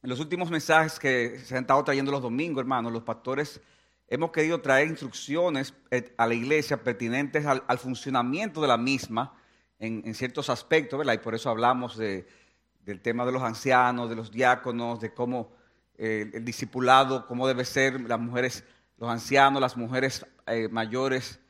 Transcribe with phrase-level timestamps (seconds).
[0.00, 3.60] En los últimos mensajes que se han estado trayendo los domingos, hermanos, los pastores
[4.06, 9.34] hemos querido traer instrucciones eh, a la iglesia pertinentes al, funcionamiento de la misma
[9.80, 11.14] en, ciertos aspectos, ¿verdad?
[11.14, 15.50] Y por eso hablamos del tema de los ancianos, de los diáconos, de cómo
[15.96, 18.62] eh, el discipulado, cómo debe ser las mujeres,
[18.98, 21.40] los ancianos, las mujeres eh, mayores,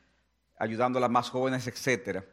[0.57, 2.25] ayudando a las más jóvenes, etcétera.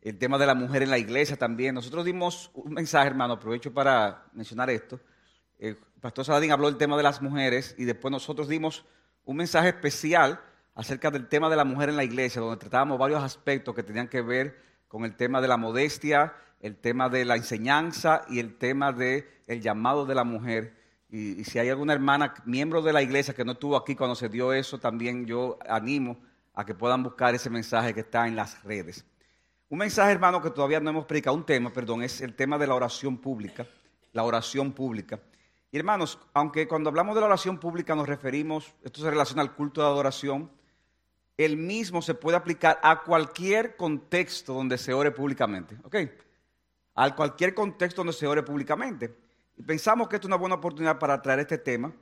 [0.00, 1.76] El tema de la mujer en la iglesia también.
[1.76, 5.00] Nosotros dimos un mensaje, hermano, aprovecho para mencionar esto.
[5.58, 8.84] El pastor Saladín habló del tema de las mujeres y después nosotros dimos
[9.24, 10.40] un mensaje especial
[10.74, 14.06] acerca del tema de la mujer en la iglesia, donde tratábamos varios aspectos que tenían
[14.06, 18.56] que ver con el tema de la modestia, el tema de la enseñanza y el
[18.56, 20.76] tema del el llamado de la mujer.
[21.10, 24.28] Y, si hay alguna hermana, miembro de la iglesia que no estuvo aquí cuando se
[24.28, 26.18] dio eso, también yo animo
[26.54, 29.04] a que puedan buscar ese mensaje que está en las redes.
[29.68, 32.66] Un mensaje, hermano, que todavía no hemos predicado, un tema, perdón, es el tema de
[32.66, 33.66] la oración pública,
[34.12, 35.18] la oración pública.
[35.70, 39.54] Y hermanos, aunque cuando hablamos de la oración pública nos referimos, esto se relaciona al
[39.54, 40.50] culto de adoración,
[41.36, 45.76] el mismo se puede aplicar a cualquier contexto donde se ore públicamente.
[45.84, 45.96] ¿Ok?
[46.94, 49.14] A cualquier contexto donde se ore públicamente.
[49.56, 51.92] Y pensamos que esto es una buena oportunidad para traer este tema,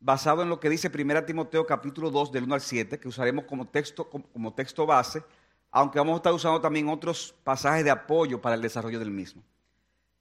[0.00, 3.44] basado en lo que dice 1 Timoteo capítulo 2 del 1 al 7, que usaremos
[3.44, 5.22] como texto, como texto base,
[5.70, 9.42] aunque vamos a estar usando también otros pasajes de apoyo para el desarrollo del mismo.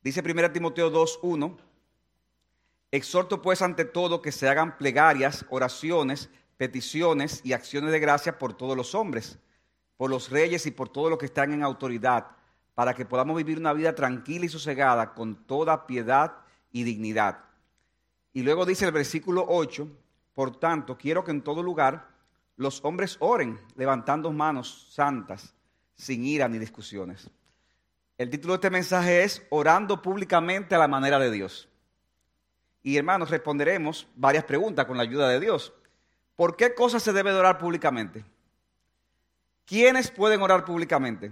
[0.02, 1.71] Dice 1 Timoteo 2, 1
[2.92, 8.54] Exhorto pues ante todo que se hagan plegarias, oraciones, peticiones y acciones de gracia por
[8.54, 9.40] todos los hombres,
[9.96, 12.28] por los reyes y por todos los que están en autoridad,
[12.76, 16.34] para que podamos vivir una vida tranquila y sosegada con toda piedad
[16.72, 17.46] y dignidad.
[18.34, 19.88] Y luego dice el versículo 8,
[20.34, 22.10] por tanto, quiero que en todo lugar
[22.58, 25.54] los hombres oren levantando manos santas,
[25.96, 27.30] sin ira ni discusiones.
[28.18, 31.71] El título de este mensaje es Orando públicamente a la manera de Dios.
[32.84, 35.74] Y hermanos, responderemos varias preguntas con la ayuda de Dios.
[36.36, 38.26] ¿Por qué cosas se debe de orar públicamente?
[39.66, 41.32] ¿Quiénes pueden orar públicamente?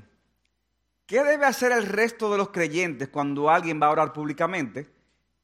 [1.06, 4.88] ¿Qué debe hacer el resto de los creyentes cuando alguien va a orar públicamente?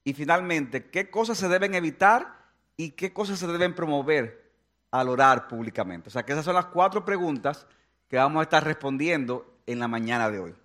[0.03, 2.37] Y finalmente, ¿qué cosas se deben evitar
[2.77, 4.51] y qué cosas se deben promover
[4.91, 6.09] al orar públicamente?
[6.09, 7.65] O sea que esas son las cuatro preguntas
[8.07, 10.55] que vamos a estar respondiendo en la mañana de hoy.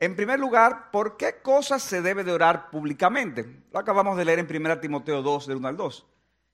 [0.00, 3.62] En primer lugar, ¿por qué cosas se debe de orar públicamente?
[3.70, 6.06] Lo acabamos de leer en 1 Timoteo 2, del 1 al 2.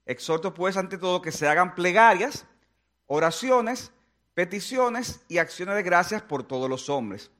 [0.05, 2.45] Exhorto pues ante todo que se hagan plegarias,
[3.05, 3.93] oraciones,
[4.33, 7.31] peticiones y acciones de gracias por todos los hombres.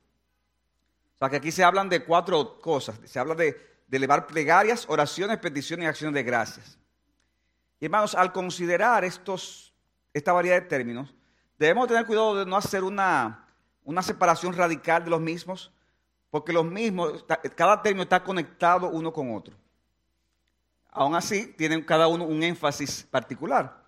[1.16, 2.98] O sea que aquí se hablan de cuatro cosas.
[3.04, 6.80] Se habla de, de elevar plegarias, oraciones, peticiones y acciones de gracias.
[7.82, 9.74] Y hermanos, al considerar estos,
[10.14, 11.14] esta variedad de términos,
[11.60, 13.46] debemos tener cuidado de no hacer una,
[13.84, 15.74] una separación radical de los mismos
[16.30, 19.56] porque los mismos, cada término está conectado uno con otro.
[20.90, 23.84] Aún así, tienen cada uno un énfasis particular.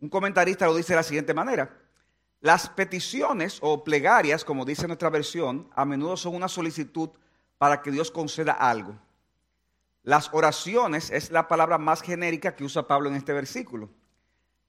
[0.00, 1.76] Un comentarista lo dice de la siguiente manera.
[2.40, 7.10] Las peticiones o plegarias, como dice nuestra versión, a menudo son una solicitud
[7.58, 8.98] para que Dios conceda algo.
[10.02, 13.90] Las oraciones es la palabra más genérica que usa Pablo en este versículo.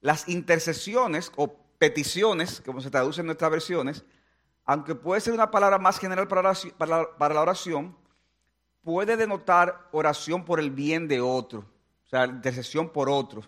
[0.02, 4.04] Las intercesiones o peticiones, como se traduce en nuestras versiones,
[4.66, 6.54] aunque puede ser una palabra más general para,
[7.34, 7.96] la oración,
[8.84, 11.66] puede denotar oración por el bien de otro,
[12.06, 13.44] o sea, intercesión por otro.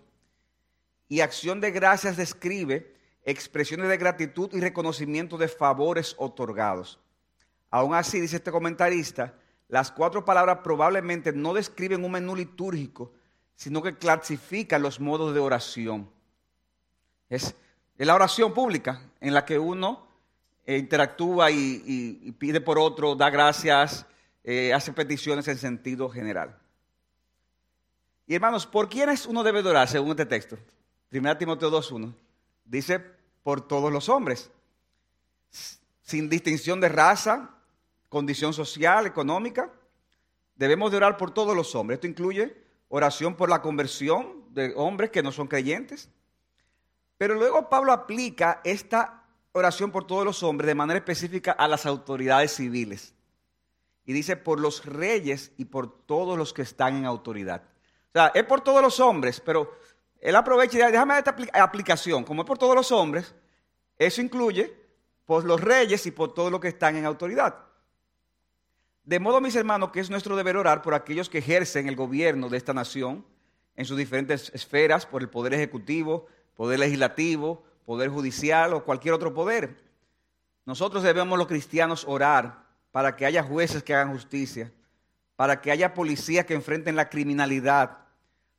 [1.07, 7.00] Y acción de gracias describe expresiones de gratitud y reconocimiento de favores otorgados.
[7.69, 9.34] Aún así, dice este comentarista,
[9.68, 13.12] las cuatro palabras probablemente no describen un menú litúrgico,
[13.56, 16.09] sino que clasifican los modos de oración.
[17.30, 17.56] Es,
[17.97, 20.12] es la oración pública en la que uno
[20.66, 24.06] eh, interactúa y, pide por otro, da gracias,
[24.44, 26.57] eh, hace peticiones en sentido general.
[28.25, 30.57] Y hermanos, ¿por quiénes uno debe orar según este texto?
[31.12, 32.13] 1 Timoteo 2.1.
[32.66, 33.00] Dice,
[33.44, 34.50] por todos los hombres,
[36.01, 37.51] sin distinción de raza,
[38.09, 39.72] condición social, económica.
[40.56, 41.98] Debemos de orar por todos los hombres.
[41.98, 42.56] Esto incluye
[42.88, 46.09] oración por la conversión de hombres que no son creyentes.
[47.18, 49.22] Pero luego Pablo aplica esta
[49.53, 53.13] oración por todos los hombres, de manera específica a las autoridades civiles.
[54.05, 57.63] Y dice, por los reyes y por todos los que están en autoridad.
[58.09, 59.77] O sea, es por todos los hombres, pero
[60.19, 62.25] él aprovecha y dice, déjame esta aplicación.
[62.25, 63.33] Como es por todos los hombres,
[63.97, 64.73] eso incluye
[65.25, 67.56] por los reyes y por todos los que están en autoridad.
[69.03, 72.49] De modo, mis hermanos, que es nuestro deber orar por aquellos que ejercen el gobierno
[72.49, 73.25] de esta nación
[73.75, 79.33] en sus diferentes esferas, por el poder ejecutivo, poder legislativo, poder judicial o cualquier otro
[79.33, 79.77] poder.
[80.65, 84.71] Nosotros debemos los cristianos orar para que haya jueces que hagan justicia,
[85.35, 87.97] para que haya policías que enfrenten la criminalidad,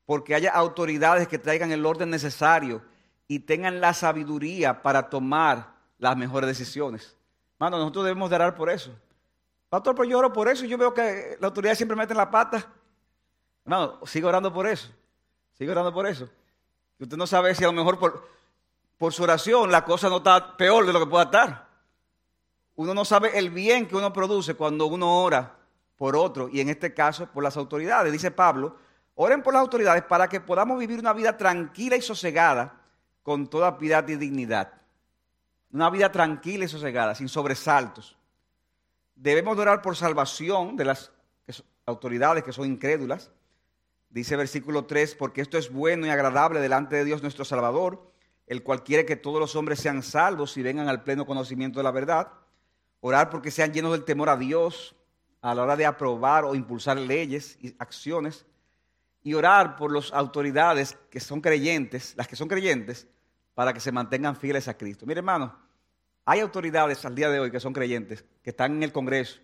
[0.06, 2.82] porque haya autoridades que traigan el orden necesario
[3.26, 7.16] y tengan la sabiduría para tomar las mejores decisiones.
[7.58, 8.90] Mano, nosotros debemos de orar por eso.
[9.70, 12.68] Pastor, pues yo oro por eso yo veo que la autoridad siempre mete la pata.
[13.64, 14.90] No, sigo orando por eso.
[15.54, 16.28] Sigo orando por eso.
[16.98, 18.28] Usted no sabe si a lo mejor por,
[19.04, 21.68] por su oración la cosa no está peor de lo que pueda estar.
[22.76, 25.58] Uno no sabe el bien que uno produce cuando uno ora
[25.98, 28.10] por otro y en este caso por las autoridades.
[28.10, 28.78] Dice Pablo,
[29.14, 32.80] oren por las autoridades para que podamos vivir una vida tranquila y sosegada
[33.22, 34.72] con toda piedad y dignidad.
[35.70, 38.16] Una vida tranquila y sosegada, sin sobresaltos.
[39.14, 41.12] Debemos orar por salvación de las
[41.84, 43.30] autoridades que son incrédulas.
[44.08, 48.13] Dice versículo 3, porque esto es bueno y agradable delante de Dios nuestro Salvador,
[48.46, 51.84] el cual quiere que todos los hombres sean salvos y vengan al pleno conocimiento de
[51.84, 52.32] la verdad.
[53.00, 54.94] Orar porque sean llenos del temor a Dios
[55.40, 58.46] a la hora de aprobar o impulsar leyes y acciones.
[59.22, 63.06] Y orar por las autoridades que son creyentes, las que son creyentes,
[63.54, 65.06] para que se mantengan fieles a Cristo.
[65.06, 65.56] Mire, hermano,
[66.24, 69.40] hay autoridades al día de hoy que son creyentes, que están en el Congreso,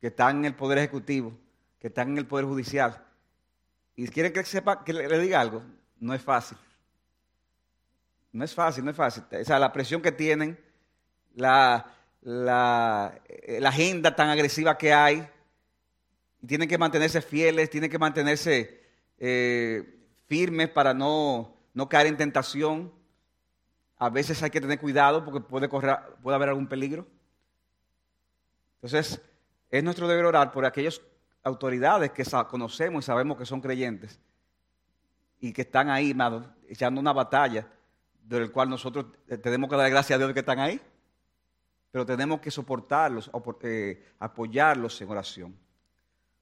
[0.00, 1.36] que están en el Poder Ejecutivo,
[1.78, 3.04] que están en el Poder Judicial.
[3.96, 5.62] Y quieren que sepa, que le, diga algo,
[5.98, 6.56] no es fácil.
[8.32, 9.24] No es fácil, no es fácil.
[9.30, 10.58] O sea, la presión que tienen,
[11.34, 11.86] la,
[12.22, 15.28] la, la agenda tan agresiva que hay,
[16.46, 18.80] tienen que mantenerse fieles, tienen que mantenerse
[19.18, 22.92] eh, firmes para no, no caer en tentación.
[23.98, 27.06] A veces hay que tener cuidado porque puede, correr, puede haber algún peligro.
[28.76, 29.20] Entonces,
[29.70, 31.02] es nuestro deber orar por aquellas
[31.42, 34.18] autoridades que conocemos y sabemos que son creyentes
[35.40, 36.16] y que están ahí,
[36.68, 37.66] echando una batalla
[38.38, 40.80] del cual nosotros eh, tenemos que dar gracias a Dios que están ahí,
[41.90, 43.30] pero tenemos que soportarlos,
[43.62, 45.56] eh, apoyarlos en oración.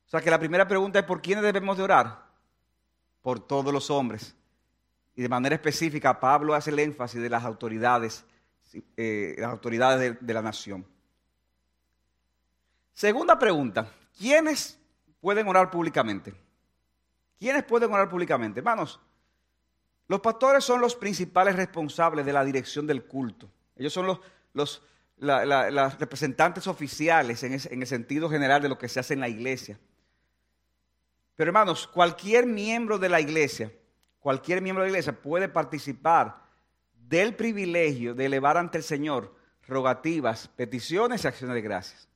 [0.07, 2.27] O sea que la primera pregunta es, ¿por quiénes debemos de orar?
[3.23, 4.37] Por todos los hombres.
[5.17, 8.25] Y de manera específica, Pablo hace el énfasis de las autoridades,
[8.97, 10.87] eh, las autoridades de, la nación.
[12.93, 14.79] Segunda pregunta, ¿quiénes
[15.21, 16.35] pueden orar públicamente?
[17.39, 18.61] ¿Quiénes pueden orar públicamente?
[18.61, 19.01] Hermanos,
[20.09, 23.49] los pastores son los principales responsables de la dirección del culto.
[23.77, 24.21] Ellos son los,
[24.53, 29.29] los representantes oficiales en, en, el sentido general de lo que se hace en la
[29.29, 29.79] iglesia.
[31.37, 33.71] Pero hermanos, cualquier miembro de la iglesia
[34.29, 36.43] cualquier miembro de la iglesia puede participar
[37.09, 39.35] del privilegio de elevar ante el Señor
[39.67, 42.09] rogativas, peticiones y acciones de gracias.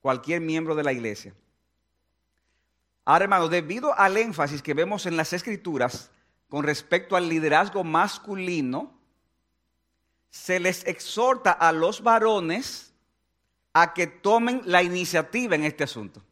[0.00, 1.34] Cualquier miembro de la iglesia.
[3.04, 6.10] Ahora, hermanos, debido al énfasis que vemos en las escrituras
[6.48, 8.92] con respecto al liderazgo masculino,
[10.30, 12.92] se les exhorta a los varones
[13.72, 16.22] a que tomen la iniciativa en este asunto.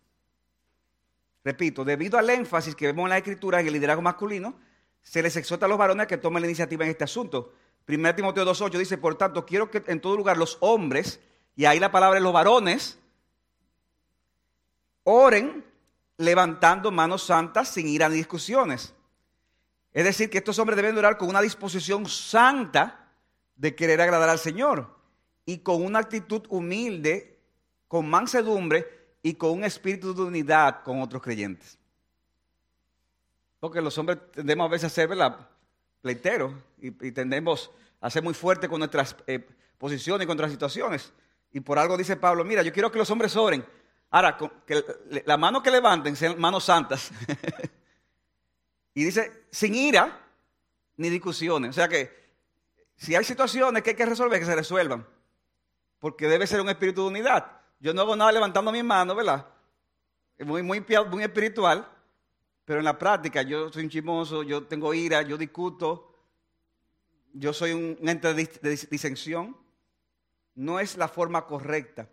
[1.44, 4.56] Repito, debido al énfasis que vemos en las escrituras en el liderazgo masculino,
[5.02, 7.52] se les exhorta a los varones a que tomen la iniciativa en este asunto.
[7.86, 11.20] 1 Timoteo 2.8 dice, por tanto, quiero que en todo lugar los hombres,
[11.54, 12.98] y ahí la palabra es los varones,
[15.04, 15.64] oren
[16.16, 18.92] levantando manos santas sin ir a discusiones.
[19.96, 23.08] Es decir, que estos hombres deben orar con una disposición santa
[23.56, 24.94] de querer agradar al Señor
[25.46, 27.38] y con una actitud humilde,
[27.88, 28.86] con mansedumbre
[29.22, 31.78] y con un espíritu de unidad con otros creyentes.
[33.58, 35.08] Porque los hombres tendemos a veces a ser
[36.02, 37.70] pleiteros y, tendemos
[38.02, 39.48] a ser muy fuertes con nuestras eh,
[39.78, 41.10] posiciones y con nuestras situaciones.
[41.52, 43.64] Y por algo dice Pablo, mira, yo quiero que los hombres oren.
[44.10, 44.36] Ahora,
[44.66, 44.84] que
[45.24, 47.10] la mano que levanten sean manos santas.
[48.96, 50.26] y dice, sin ira
[50.96, 51.68] ni discusiones.
[51.68, 52.10] O sea que
[52.96, 55.06] si hay situaciones que hay que resolver, que se resuelvan.
[55.98, 57.60] Porque debe ser un espíritu de unidad.
[57.78, 59.46] Yo no hago nada levantando mi mano, ¿verdad?
[60.38, 61.86] Muy, muy, muy espiritual.
[62.64, 66.14] Pero en la práctica yo soy un chimoso, yo tengo ira, yo discuto,
[67.34, 69.58] yo soy un ente de disensión.
[70.54, 72.08] No es la forma correcta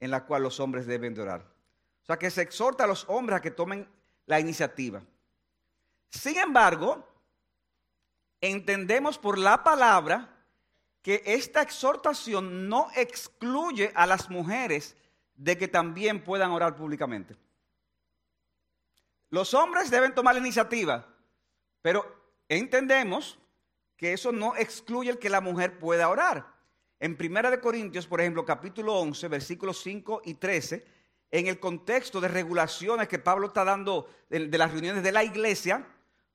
[0.00, 1.42] en la cual los hombres deben de orar.
[2.02, 3.88] O sea que se exhorta a los hombres a que tomen
[4.26, 5.04] la iniciativa.
[6.10, 7.06] Sin embargo,
[8.40, 10.36] entendemos por la palabra
[11.02, 14.96] que esta exhortación no excluye a las mujeres
[15.36, 17.36] de que también puedan orar públicamente.
[19.30, 21.06] Los hombres deben tomar la iniciativa,
[21.82, 22.04] pero
[22.48, 23.38] entendemos
[23.96, 26.46] que eso no excluye el que la mujer pueda orar.
[26.98, 30.86] En Primera de Corintios, por ejemplo, capítulo 11, versículos 5 y 13,
[31.30, 35.22] en el contexto de regulaciones que Pablo está dando de, de las reuniones de la
[35.22, 35.86] iglesia,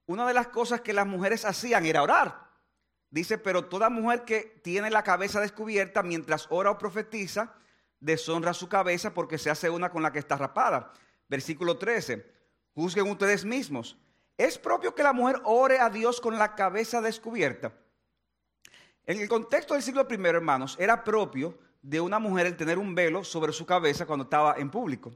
[0.05, 2.49] una de las cosas que las mujeres hacían era orar.
[3.09, 7.53] Dice, pero toda mujer que tiene la cabeza descubierta mientras ora o profetiza,
[7.99, 10.93] deshonra su cabeza porque se hace una con la que está rapada.
[11.27, 12.25] Versículo 13.
[12.73, 13.97] Juzguen ustedes mismos.
[14.37, 17.73] ¿Es propio que la mujer ore a Dios con la cabeza descubierta?
[19.05, 22.95] En el contexto del siglo I, hermanos, era propio de una mujer el tener un
[22.95, 25.11] velo sobre su cabeza cuando estaba en público.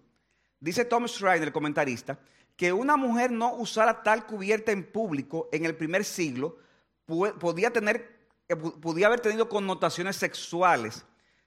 [0.60, 2.20] Dice Thomas Schreiner, el comentarista,
[2.56, 6.58] que una mujer no usara tal cubierta en público en el primer siglo
[7.06, 11.06] podía, tener, eh, podía haber tenido connotaciones sexuales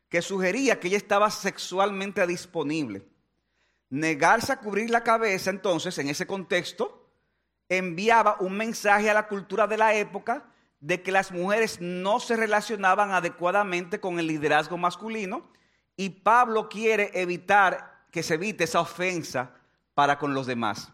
[0.08, 3.06] que sugería que ella estaba sexualmente disponible.
[3.90, 7.06] Negarse a cubrir la cabeza, entonces, en ese contexto,
[7.68, 10.44] enviaba un mensaje a la cultura de la época
[10.80, 15.50] de que las mujeres no se relacionaban adecuadamente con el liderazgo masculino
[15.96, 19.54] y Pablo quiere evitar que se evite esa ofensa
[19.94, 20.92] para con los demás.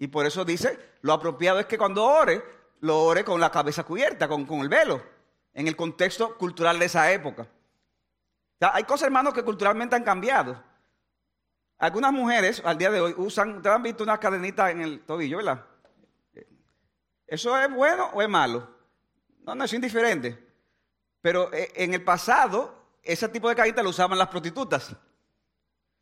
[0.00, 2.42] Y por eso dice, lo apropiado es que cuando ore,
[2.80, 5.02] lo ore con la cabeza cubierta, con, con el velo,
[5.52, 7.46] en el contexto cultural de esa época.
[8.60, 10.60] hay cosas, hermanos, que culturalmente han cambiado.
[11.76, 15.36] Algunas mujeres al día de hoy usan, ¿ustedes han visto una cadenita en el tobillo,
[15.36, 15.66] verdad?
[17.26, 18.68] ¿Eso es bueno o es malo?
[19.42, 20.46] No, no, es indiferente.
[21.20, 24.96] Pero eh, en el pasado, ese tipo de cadenita lo usaban las prostitutas.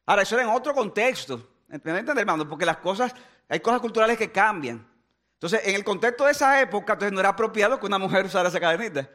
[0.07, 1.49] Ahora, eso era en otro contexto.
[1.69, 2.49] ¿Entienden, hermano?
[2.49, 3.13] Porque las cosas,
[3.49, 4.87] hay cosas culturales que cambian.
[5.35, 8.49] Entonces, en el contexto de esa época, entonces no era apropiado que una mujer usara
[8.49, 9.09] esa cadenita.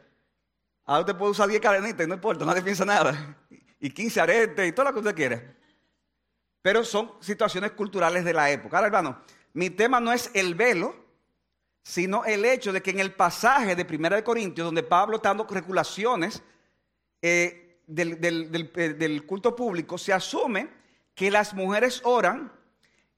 [0.86, 3.36] Ahora usted puede usar 10 cadenitas y no importa, nadie piensa nada.
[3.78, 5.54] Y 15 aretes y todo lo que usted quiera.
[6.62, 8.78] Pero son situaciones culturales de la época.
[8.78, 9.20] Ahora, hermano,
[9.52, 10.96] mi tema no es el velo,
[11.82, 15.46] sino el hecho de que en el pasaje de 1 Corintios, donde Pablo está dando
[15.46, 16.42] regulaciones
[17.20, 18.18] eh, del,
[18.74, 20.70] eh, del culto público, se asume
[21.14, 22.50] que las mujeres oran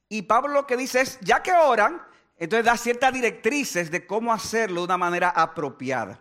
[0.08, 2.02] y Pablo lo que dice es, ya que oran,
[2.36, 6.20] entonces da ciertas directrices de cómo hacerlo de una manera apropiada.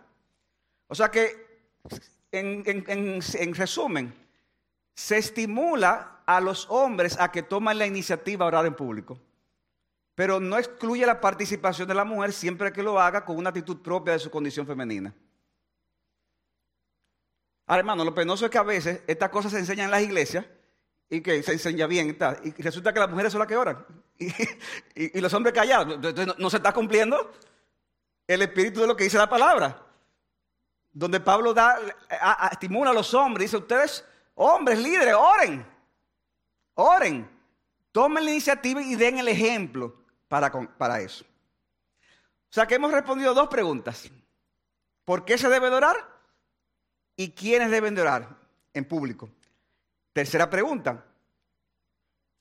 [0.88, 1.46] O sea que,
[2.32, 4.14] en, resumen,
[4.94, 9.20] se estimula a los hombres a que tomen la iniciativa a orar en público,
[10.14, 13.80] pero no excluye la participación de la mujer siempre que lo haga con una actitud
[13.82, 15.14] propia de su condición femenina.
[17.66, 20.46] Ahora, hermano, lo penoso es que a veces estas cosas se enseñan en las iglesias
[21.08, 23.84] y que se enseña bien y, y resulta que las mujeres son las que oran
[24.94, 25.94] y, los hombres callados.
[25.94, 27.32] Entonces no, se está cumpliendo
[28.26, 29.82] el espíritu de lo que dice la palabra.
[30.92, 31.78] Donde Pablo da,
[32.50, 35.66] estimula a los hombres, dice, ustedes, hombres, líderes, oren,
[36.74, 37.30] oren,
[37.92, 39.94] tomen la iniciativa y den el ejemplo
[40.26, 41.24] para, para eso.
[42.48, 44.10] O sea que hemos respondido dos preguntas.
[45.04, 45.96] ¿Por qué se debe de orar?
[47.14, 48.28] ¿Y quiénes deben de orar
[48.72, 49.28] en público?
[50.16, 51.04] Tercera pregunta.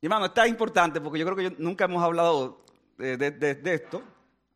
[0.01, 2.63] Hermano, esta es importante porque yo creo que nunca hemos hablado
[2.97, 4.01] de, esto,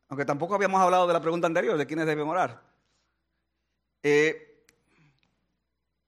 [0.08, 2.62] aunque tampoco habíamos hablado de la pregunta anterior, de quiénes deben orar.
[4.02, 4.64] Eh,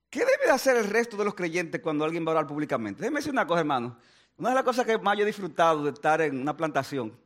[0.09, 3.01] ¿Qué debe hacer el resto de los creyentes cuando alguien va a orar públicamente?
[3.01, 3.97] Déjeme decir una cosa, hermano.
[4.37, 7.19] Una de las cosas que más yo he disfrutado de estar en una plantación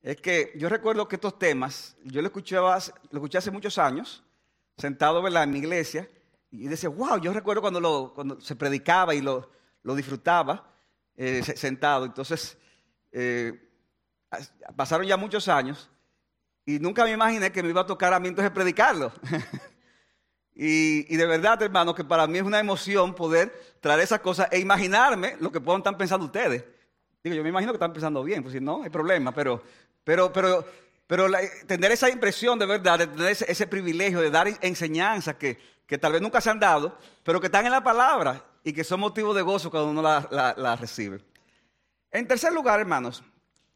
[0.00, 2.78] es que yo recuerdo que estos temas, yo lo escuché, lo
[3.12, 4.24] escuché hace muchos años,
[4.78, 6.08] sentado en mi iglesia,
[6.50, 9.50] y decía, wow, yo recuerdo cuando, lo, cuando se predicaba y lo,
[9.82, 10.72] lo disfrutaba
[11.16, 12.04] eh, sentado.
[12.04, 12.56] Entonces,
[13.12, 13.52] eh,
[14.74, 15.90] pasaron ya muchos años
[16.64, 19.12] y nunca me imaginé que me iba a tocar a mí entonces predicarlo.
[20.54, 24.48] y, y, de verdad, hermano, que para mí es una emoción poder traer esas cosas
[24.50, 26.64] e imaginarme lo que puedan estar pensando ustedes.
[27.22, 29.62] Digo, yo me imagino que están pensando bien, pues si no, hay problema, pero,
[30.04, 30.64] pero, pero
[31.06, 31.28] pero
[31.66, 35.58] tener esa impresión de verdad, de tener ese, privilegio de dar enseñanzas que,
[36.00, 39.00] tal vez nunca se han dado, pero que están en la palabra y que son
[39.00, 41.20] motivo de gozo cuando uno la, recibe.
[42.10, 43.22] En tercer lugar, hermanos,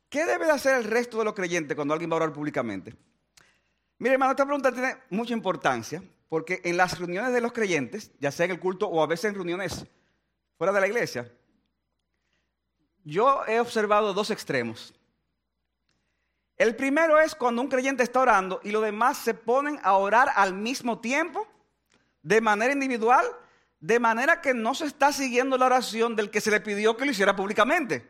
[0.08, 2.96] ¿qué debe hacer el resto de los creyentes cuando alguien va a orar públicamente?
[3.98, 8.32] Mire, hermano, esta pregunta tiene mucha importancia porque en las reuniones de los creyentes, ya
[8.32, 9.84] sea en el culto o a veces en reuniones
[10.56, 11.30] fuera de la iglesia,
[13.04, 14.94] yo he observado dos extremos.
[16.60, 20.28] El primero es cuando un creyente está orando y los demás se ponen a orar
[20.36, 21.48] al mismo tiempo,
[22.20, 23.24] de manera individual,
[23.80, 27.06] de manera que no se está siguiendo la oración del que se le pidió que
[27.06, 28.06] lo hiciera públicamente.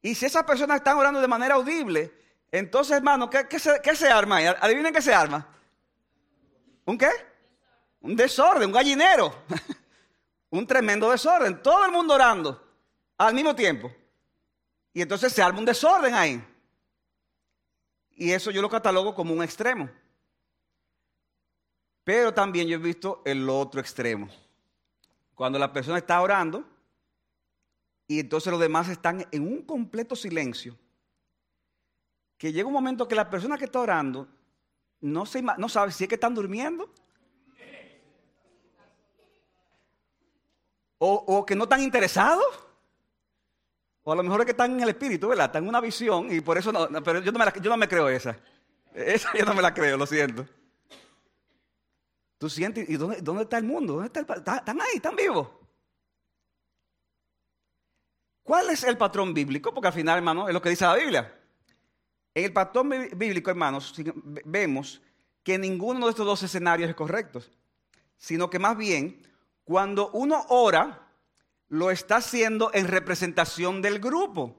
[0.00, 2.10] Y si esas personas están orando de manera audible,
[2.50, 4.46] entonces, hermano, ¿qué, se, arma ahí?
[4.46, 5.46] Adivinen qué se arma.
[6.86, 7.10] ¿Un qué?
[8.00, 9.34] Un desorden, un gallinero.
[10.48, 11.62] un tremendo desorden.
[11.62, 12.66] Todo el mundo orando
[13.18, 13.92] al mismo tiempo.
[14.94, 16.42] Y entonces se arma un desorden ahí.
[18.20, 19.88] Y eso yo lo catalogo como un extremo.
[22.02, 24.28] Pero también yo he visto el otro extremo.
[25.36, 26.64] Cuando la persona está orando
[28.08, 30.76] y entonces los demás están en un completo silencio.
[32.36, 34.26] Que llega un momento que la persona que está orando
[35.00, 36.92] no, se, no sabe si es que están durmiendo
[40.98, 42.67] o, o que no están interesados
[44.08, 45.44] O a lo mejor es que están en el espíritu, ¿verdad?
[45.44, 48.38] Están en una visión y por eso no, pero yo no, me creo esa.
[48.94, 50.46] Esa yo no me la creo, lo siento.
[52.38, 53.96] Tú sientes, ¿y dónde, dónde está el mundo?
[53.96, 54.92] ¿Dónde está el, ¿Están ahí?
[54.94, 55.48] ¿Están vivos?
[58.42, 59.74] ¿Cuál es el patrón bíblico?
[59.74, 61.38] Porque al final, hermano, es lo que dice la Biblia.
[62.32, 63.94] En el patrón bíblico, hermanos,
[64.46, 65.02] vemos
[65.42, 67.42] que ninguno de estos dos escenarios es correcto,
[68.16, 69.22] sino que más bien,
[69.64, 71.07] cuando uno ora,
[71.68, 74.56] lo está haciendo en representación del grupo.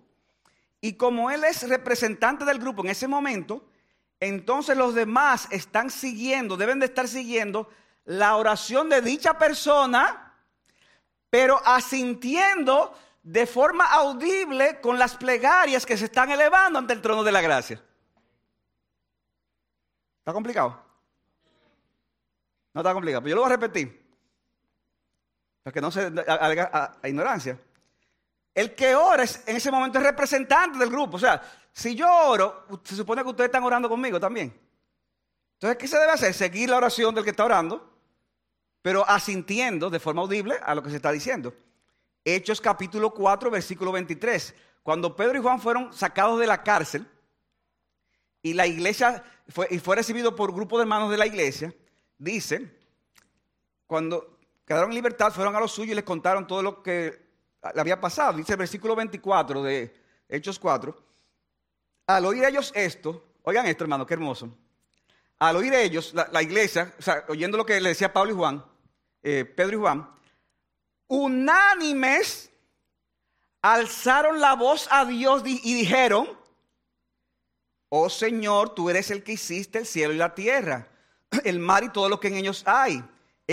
[0.82, 3.66] Y como él es representante del grupo en ese momento,
[4.20, 7.70] entonces los demás están siguiendo, deben de estar siguiendo
[8.06, 10.34] la oración de dicha persona,
[11.30, 17.24] pero asintiendo de forma audible con las plegarias que se están elevando ante el trono
[17.24, 17.82] de la gracia.
[20.20, 20.84] ¿Está complicado?
[22.74, 23.99] No está complicado, pero yo lo voy a repetir.
[25.70, 27.60] Para que no se haga a, ignorancia.
[28.56, 31.18] El que ora en ese momento es representante del grupo.
[31.18, 31.40] O sea,
[31.72, 34.52] si yo oro, se supone que ustedes están orando conmigo también.
[35.54, 36.34] Entonces, ¿qué se debe hacer?
[36.34, 37.88] Seguir la oración del que está orando,
[38.82, 41.54] pero asintiendo de forma audible a lo que se está diciendo.
[42.26, 44.56] Hechos capítulo 4, versículo 23.
[44.82, 47.06] Cuando Pedro y Juan fueron sacados de la cárcel
[48.42, 51.72] y la iglesia fue, y fue recibido por grupo de hermanos de la iglesia,
[52.18, 52.76] dice,
[53.86, 54.39] cuando
[54.70, 57.20] quedaron en libertad, fueron a los suyos y les contaron todo lo que
[57.74, 58.38] le había pasado.
[58.38, 59.92] Dice el versículo 24 de
[60.30, 60.96] Hechos 4.
[62.06, 64.56] Al oír ellos esto, oigan esto hermano, qué hermoso.
[65.40, 68.64] Al oír ellos, la, iglesia, o sea, oyendo lo que le decía Pablo y Juan,
[69.24, 70.08] eh, Pedro y Juan,
[71.08, 72.52] unánimes
[73.64, 76.30] alzaron la voz a Dios y dijeron,
[77.90, 80.90] oh Señor, tú eres el que hiciste el cielo y la tierra,
[81.44, 83.04] el mar y todo lo que en ellos hay,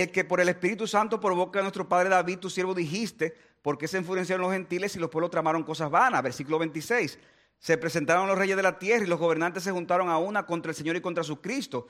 [0.03, 3.89] el que por el Espíritu Santo provoca a nuestro Padre David, tu siervo, dijiste, porque
[3.89, 6.23] se enfurecieron los gentiles y los pueblos tramaron cosas vanas.
[6.23, 7.19] Versículo 26.
[7.59, 10.71] Se presentaron los reyes de la tierra y los gobernantes se juntaron a una contra
[10.71, 11.89] el Señor y contra su Cristo.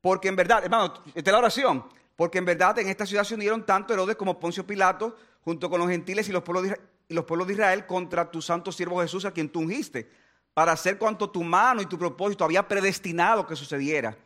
[0.00, 1.84] Porque en verdad, hermano, esta es la oración.
[2.14, 5.80] Porque en verdad en esta ciudad se unieron tanto Herodes como Poncio Pilato, junto con
[5.80, 9.00] los gentiles y los pueblos de, y los pueblos de Israel, contra tu santo siervo
[9.02, 10.08] Jesús, a quien tú ungiste,
[10.54, 14.16] para hacer cuanto tu mano y tu propósito había predestinado que sucediera.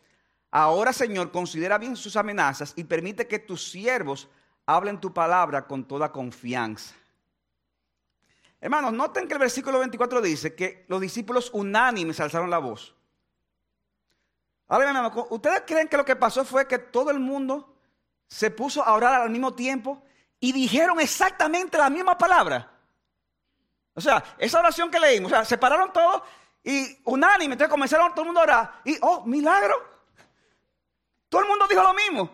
[0.53, 4.29] Ahora, Señor, considera bien sus amenazas y permite que tus siervos
[4.65, 6.95] hablen tu palabra con toda confianza.
[8.61, 12.95] Hermanos, noten que el versículo 24 dice que los discípulos unánimes alzaron la voz.
[14.69, 17.75] Ahora, hermanos, ¿ustedes creen que lo que pasó fue que todo el mundo
[18.33, 20.03] se puso a orar al mismo tiempo
[20.41, 22.69] y dijeron exactamente la misma palabra.
[23.95, 26.23] O sea, esa oración que leímos, o sea, se pararon todos
[26.65, 29.92] y unánime, entonces comenzaron todo el mundo a orar y, oh, milagro.
[31.33, 32.31] Todo el mundo dijo lo mismo.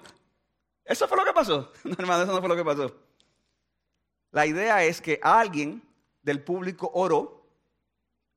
[0.85, 1.73] Eso fue lo que pasó.
[1.85, 2.97] No, hermano, eso no fue lo que pasó.
[4.33, 5.81] La idea es que alguien
[6.21, 7.47] del público oró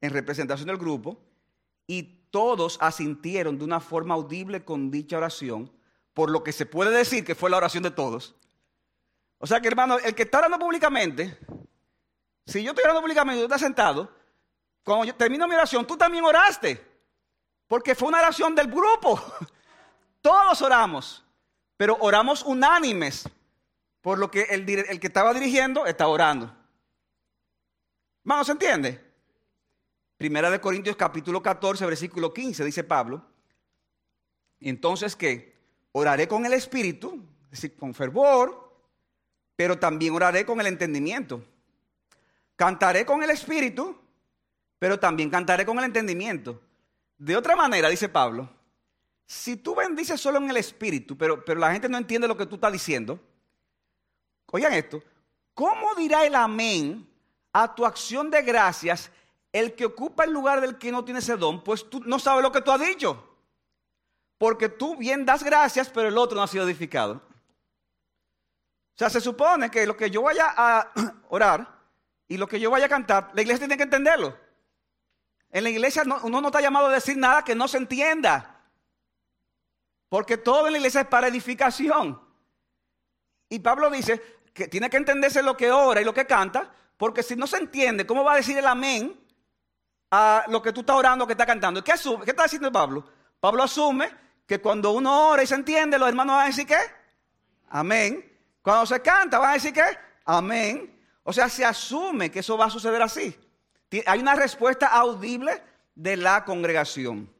[0.01, 1.17] en representación del grupo
[1.87, 5.71] y todos asintieron de una forma audible con dicha oración
[6.13, 8.35] por lo que se puede decir que fue la oración de todos.
[9.39, 11.39] O sea que, hermano, el que está orando públicamente,
[12.45, 14.11] si yo estoy orando públicamente y tú estás sentado,
[14.83, 16.85] cuando yo termino mi oración, tú también oraste.
[17.67, 19.19] Porque fue una oración del grupo.
[20.21, 21.23] Todos oramos,
[21.77, 23.27] pero oramos unánimes,
[24.01, 24.65] por lo que el,
[24.99, 26.55] que estaba dirigiendo está orando.
[28.23, 29.11] Hermano, ¿se entiende?
[30.17, 33.25] Primera de Corintios capítulo 14, versículo 15, dice Pablo.
[34.59, 35.51] Entonces, ¿qué?
[35.93, 38.71] oraré con el espíritu, es decir, con fervor,
[39.55, 41.43] pero también oraré con el entendimiento.
[42.55, 43.99] Cantaré con el espíritu,
[44.79, 46.61] pero también cantaré con el entendimiento.
[47.17, 48.49] De otra manera, dice Pablo,
[49.31, 52.45] si tú bendices solo en el espíritu, pero, pero la gente no entiende lo que
[52.45, 53.17] tú estás diciendo,
[54.47, 55.01] oigan esto,
[55.53, 57.07] ¿cómo dirá el amén
[57.53, 59.09] a tu acción de gracias
[59.53, 61.63] el que ocupa el lugar del que no tiene ese don?
[61.63, 63.25] Pues tú no sabes lo que tú has dicho
[64.37, 67.13] porque tú bien das gracias, pero el otro no ha sido edificado.
[67.13, 70.91] O sea, se supone que lo que yo vaya a
[71.29, 71.79] orar
[72.27, 74.37] y lo que yo vaya a cantar, la iglesia tiene que entenderlo.
[75.51, 78.50] En la iglesia uno no está llamado a decir nada que no se entienda.
[80.11, 82.21] Porque todo en la iglesia es para edificación.
[83.47, 84.21] Y Pablo dice
[84.53, 87.55] que tiene que entenderse lo que ora y lo que canta, porque si no se
[87.55, 89.17] entiende, ¿cómo va a decir el amén
[90.11, 91.81] a lo que tú estás orando, que estás cantando?
[91.81, 91.93] ¿Qué,
[92.25, 93.05] ¿Qué está diciendo Pablo?
[93.39, 94.11] Pablo asume
[94.45, 96.79] que cuando uno ora y se entiende, los hermanos van a decir qué?
[97.69, 98.37] Amén.
[98.61, 99.97] Cuando se canta, van a decir qué?
[100.25, 100.93] Amén.
[101.23, 103.33] O sea, se asume que eso va a suceder así.
[104.05, 105.63] Hay una respuesta audible
[105.95, 107.33] de la congregación.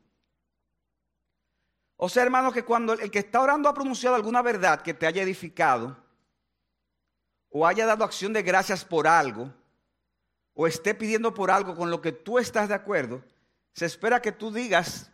[2.03, 5.05] O sea, hermanos, que cuando el que está orando ha pronunciado alguna verdad que te
[5.05, 5.95] haya edificado
[7.51, 9.53] o haya dado acción de gracias por algo,
[10.55, 13.23] o esté pidiendo por algo con lo que tú estás de acuerdo,
[13.73, 15.11] se espera que tú digas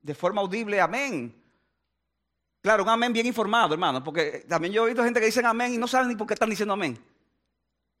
[0.00, 1.40] de forma audible amén.
[2.62, 5.74] Claro, un amén bien informado, hermano, porque también yo he oído gente que dicen amén
[5.74, 6.98] y no saben ni por qué están diciendo amén.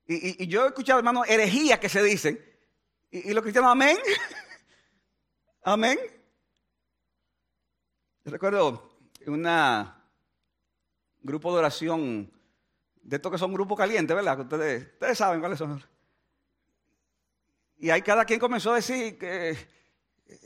[0.08, 2.44] Y, yo he escuchado, hermano, herejías que se dicen.
[3.12, 3.96] Y, los cristianos, amén.
[5.62, 5.98] amén.
[8.24, 8.90] Yo recuerdo
[9.26, 9.42] un
[11.22, 12.32] grupo de oración,
[13.02, 14.40] de estos que son grupos calientes, ¿verdad?
[14.40, 15.82] Ustedes, ustedes saben cuáles son.
[17.76, 19.58] Y ahí cada quien comenzó a decir que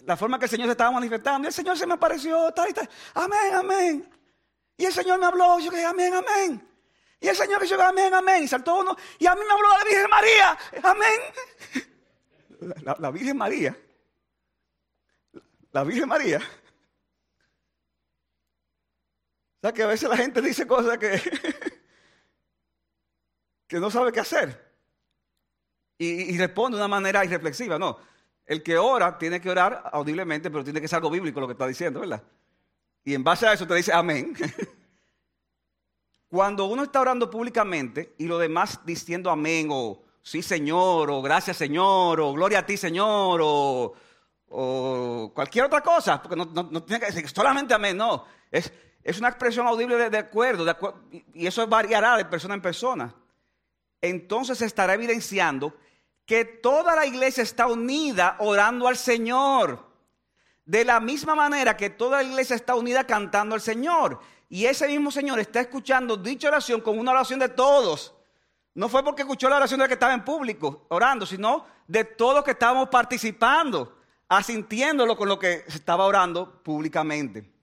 [0.02, 2.72] la forma que el Señor se estaba manifestando, el Señor se me apareció, tal y
[2.72, 2.88] tal.
[3.14, 4.10] Amén, amén.
[4.76, 6.68] Y el Señor me habló, yo dije, amén, amén.
[7.20, 8.42] Y el Señor dijo, amén, amén.
[8.42, 11.20] Y saltó uno, y a mí me habló la Virgen María, amén.
[12.98, 13.78] La Virgen María.
[15.70, 16.40] La Virgen María.
[19.57, 21.20] O que a veces la gente dice cosas que,
[23.68, 24.68] que no sabe qué hacer.
[25.98, 27.78] Y, responde de una manera irreflexiva.
[27.78, 27.98] No,
[28.46, 31.52] el que ora tiene que orar audiblemente, pero tiene que ser algo bíblico lo que
[31.52, 32.22] está diciendo, ¿verdad?
[33.04, 34.34] Y en base a eso te dice amén.
[36.28, 41.56] Cuando uno está orando públicamente y lo demás diciendo amén o sí Señor o gracias
[41.56, 43.94] Señor o gloria a ti Señor o,
[45.34, 48.24] cualquier otra cosa, porque no, tiene que decir solamente amén, no.
[48.50, 48.72] Es,
[49.08, 50.66] es una expresión audible de, acuerdo,
[51.32, 53.14] y eso variará de persona en persona.
[54.02, 55.74] Entonces se estará evidenciando
[56.26, 59.82] que toda la iglesia está unida orando al Señor.
[60.66, 64.20] De la misma manera que toda la iglesia está unida cantando al Señor.
[64.50, 68.12] Y ese mismo Señor está escuchando dicha oración como una oración de todos.
[68.74, 72.44] No fue porque escuchó la oración de que estaba en público orando, sino de todos
[72.44, 73.96] que estábamos participando,
[74.28, 77.57] asintiéndolo con lo que se estaba orando públicamente.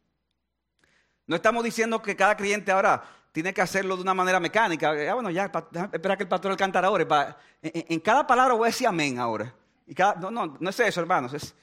[1.27, 4.91] No estamos diciendo que cada creyente ahora tiene que hacerlo de una manera mecánica.
[5.09, 5.51] Ah, bueno, ya,
[5.91, 7.37] espera que el pastor el cantar ahora.
[7.61, 9.53] En, cada palabra voy a decir amén ahora.
[9.85, 11.33] Y no, no, no es eso, hermanos.
[11.33, 11.53] Es,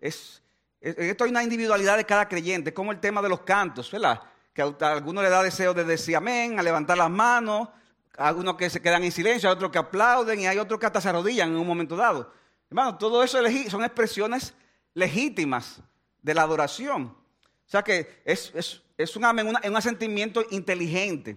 [0.00, 0.42] es,
[0.80, 4.22] esto hay una individualidad de cada creyente, como el tema de los cantos, ¿verdad?
[4.54, 7.68] Que a algunos le da deseo de decir amén, a levantar las manos,
[8.16, 10.86] a algunos que se quedan en silencio, a otros que aplauden y hay otros que
[10.86, 12.32] hasta se arrodillan en un momento dado.
[12.70, 14.54] Hermano, todo eso son expresiones
[14.94, 15.82] legítimas
[16.22, 17.17] de la adoración.
[17.68, 21.36] O sea que es, es es un amén, un asentimiento inteligente.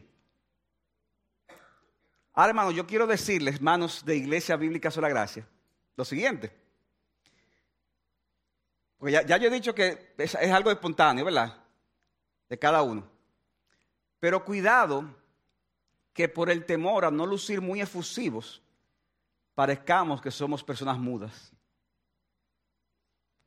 [2.33, 5.47] Ahora, hermanos, yo quiero decirles, hermanos de Iglesia Bíblica Sola Gracia,
[5.95, 6.51] lo siguiente.
[8.97, 11.55] Porque ya, yo he dicho que es, es algo espontáneo, ¿verdad?
[12.49, 13.07] De cada uno.
[14.19, 15.05] Pero cuidado
[16.13, 18.63] que por el temor a no lucir muy efusivos,
[19.53, 21.51] parezcamos que somos personas mudas.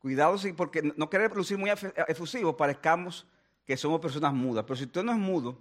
[0.05, 1.71] Cuidado porque no querer lucir muy
[2.07, 3.25] efusivos, parezcamos
[3.65, 4.63] que somos personas mudas.
[4.63, 5.57] Pero si usted no es mudo,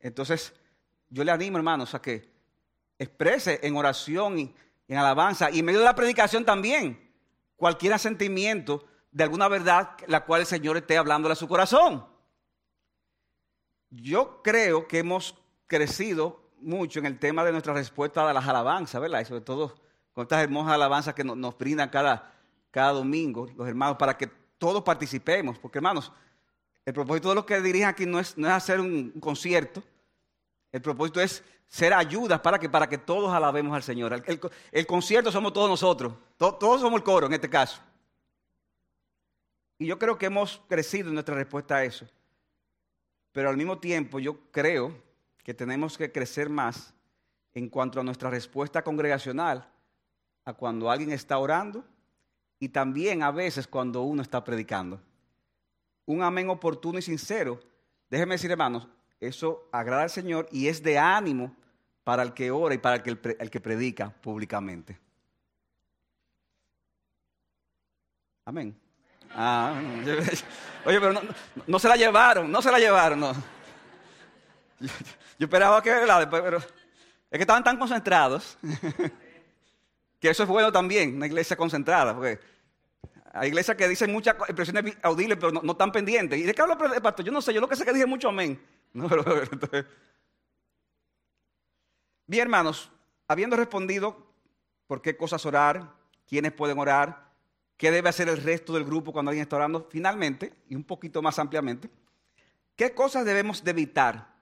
[0.00, 0.52] entonces
[1.10, 2.28] yo le animo, hermanos, a que
[2.98, 4.54] exprese en oración y
[4.88, 7.14] en alabanza y en medio de la predicación también
[7.54, 12.04] cualquier sentimiento de alguna verdad la cual el Señor esté hablando a su corazón.
[13.90, 15.36] Yo creo que hemos
[15.68, 19.20] crecido mucho en el tema de nuestra respuesta a las alabanzas, ¿verdad?
[19.20, 19.76] Y sobre todo
[20.14, 22.33] con estas hermosas alabanzas que nos, brindan cada,
[22.74, 24.26] cada domingo los hermanos para que
[24.58, 25.56] todos participemos.
[25.60, 26.10] Porque hermanos,
[26.84, 29.80] el propósito de los que dirigen aquí no es, no es hacer un, concierto.
[30.72, 34.20] El propósito es ser ayudas para que, para que todos alabemos al Señor.
[34.72, 36.14] El, concierto somos todos nosotros.
[36.36, 37.80] todos somos el coro en este caso.
[39.78, 42.08] Y yo creo que hemos crecido en nuestra respuesta a eso.
[43.30, 45.00] Pero al mismo tiempo yo creo
[45.44, 46.92] que tenemos que crecer más
[47.52, 49.70] en cuanto a nuestra respuesta congregacional
[50.44, 51.84] a cuando alguien está orando
[52.58, 55.00] y también a veces cuando uno está predicando
[56.06, 57.58] un amén oportuno y sincero,
[58.10, 58.86] déjenme decir, hermanos,
[59.20, 61.54] eso agrada al Señor y es de ánimo
[62.04, 64.98] para el que ora y para el que, el que predica públicamente.
[68.44, 68.78] Amén.
[69.34, 69.80] Ah,
[70.84, 71.20] oye, pero
[71.66, 73.32] no, se la llevaron, no se la llevaron, no.
[75.38, 75.90] Yo, esperaba que,
[76.30, 76.66] pero es
[77.30, 78.58] que estaban tan concentrados
[80.24, 82.40] que eso es bueno también, una iglesia concentrada, porque
[83.34, 86.38] hay iglesias que dicen muchas expresiones audibles, pero no, están pendientes.
[86.38, 87.26] ¿Y de qué habla el pastor?
[87.26, 88.58] Yo no sé, yo lo que sé que dije mucho amén.
[92.26, 92.90] Bien, hermanos,
[93.28, 94.26] habiendo respondido
[94.86, 95.92] por qué cosas orar,
[96.26, 97.28] quiénes pueden orar,
[97.76, 101.20] qué debe hacer el resto del grupo cuando alguien está orando, finalmente, y un poquito
[101.20, 101.90] más ampliamente,
[102.76, 104.34] qué cosas debemos de evitar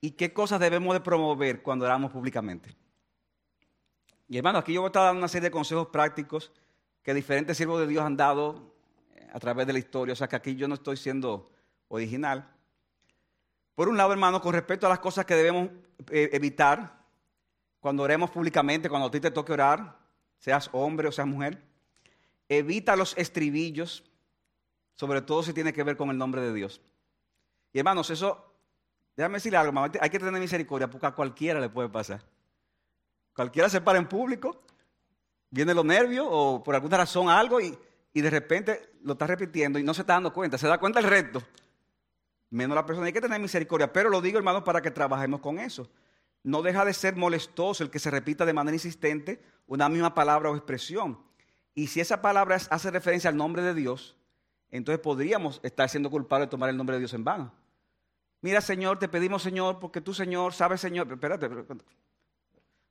[0.00, 2.81] y qué cosas debemos de promover cuando oramos públicamente.
[4.32, 6.52] Y hermanos, aquí yo voy a estar dando una serie de consejos prácticos
[7.02, 8.72] que diferentes siervos de Dios han dado
[9.14, 10.14] eh, a través de la historia.
[10.14, 11.50] O sea que aquí yo no estoy siendo
[11.88, 12.50] original.
[13.74, 15.68] Por un lado, hermano, con respecto a las cosas que debemos
[16.10, 16.98] eh, evitar,
[17.78, 19.98] cuando oremos públicamente, cuando a ti te toque orar,
[20.38, 21.62] seas hombre o seas mujer,
[22.48, 24.02] evita los estribillos,
[24.94, 26.80] sobre todo si tiene que ver con el nombre de Dios.
[27.70, 28.50] Y hermanos, eso,
[29.14, 32.31] déjame decirle algo, hay que tener misericordia porque a cualquiera le puede pasar.
[33.34, 34.62] Cualquiera se para en público,
[35.50, 37.76] viene los nervios o por alguna razón algo y,
[38.12, 41.00] y de repente lo está repitiendo y no se está dando cuenta, se da cuenta
[41.00, 41.42] el reto.
[42.50, 45.58] Menos la persona, hay que tener misericordia, pero lo digo hermanos para que trabajemos con
[45.58, 45.88] eso.
[46.42, 50.50] No deja de ser molestoso el que se repita de manera insistente una misma palabra
[50.50, 51.18] o expresión.
[51.74, 54.16] Y si esa palabra hace referencia al nombre de Dios,
[54.70, 57.52] entonces podríamos estar siendo culpables de tomar el nombre de Dios en vano.
[58.40, 61.10] Mira, Señor, te pedimos, Señor, porque tú, Señor, sabes, Señor.
[61.10, 61.48] Espérate,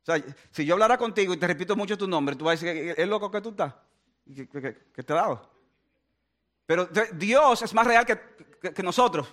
[0.01, 2.65] o sea, si yo hablara contigo y te repito mucho tu nombre, tú vas a
[2.65, 3.73] decir, ¿es loco que tú estás?
[4.25, 4.43] ¿Qué,
[5.03, 5.49] te he dado?
[6.65, 8.19] Pero Dios es más real que,
[8.73, 9.27] que, nosotros.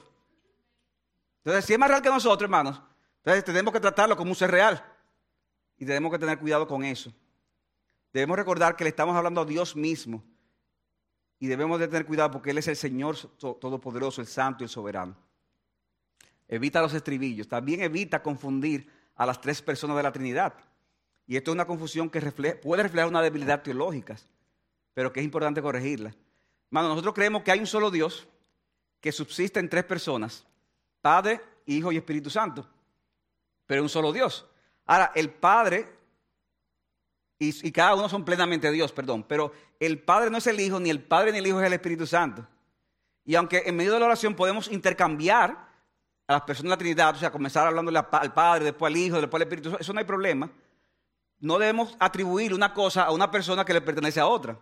[1.39, 2.83] Entonces, si es más real que nosotros, hermanos,
[3.19, 4.85] entonces tenemos que tratarlo como un ser real.
[5.79, 7.13] Y tenemos que tener cuidado con eso.
[8.13, 10.23] Debemos recordar que le estamos hablando a Dios mismo.
[11.39, 14.69] Y debemos de tener cuidado porque Él es el Señor Todopoderoso, el Santo y el
[14.69, 15.17] Soberano.
[16.49, 17.47] Evita los estribillos.
[17.47, 20.55] También evita confundir a las tres personas de la Trinidad.
[21.27, 22.21] Y esto es una confusión que
[22.63, 24.17] puede reflejar una debilidad teológica,
[24.95, 26.15] pero que es importante corregirla.
[26.71, 28.27] Hermano, nosotros creemos que hay un solo Dios
[29.01, 30.47] que subsiste en tres personas,
[31.03, 32.67] Padre, Hijo y Espíritu Santo,
[33.67, 34.47] pero un solo Dios.
[34.87, 35.99] Ahora, el Padre
[37.39, 39.23] y, cada uno son plenamente Dios, perdón.
[39.23, 41.73] Pero el Padre no es el Hijo, ni el Padre ni el Hijo es el
[41.73, 42.47] Espíritu Santo.
[43.25, 45.68] Y aunque en medio de la oración podemos intercambiar
[46.29, 49.21] a las personas de la Trinidad, o sea, comenzar hablándole al Padre, después al Hijo,
[49.21, 50.49] después al Espíritu, eso no hay problema.
[51.41, 54.57] No debemos atribuir una cosa a una persona que le pertenece a otra.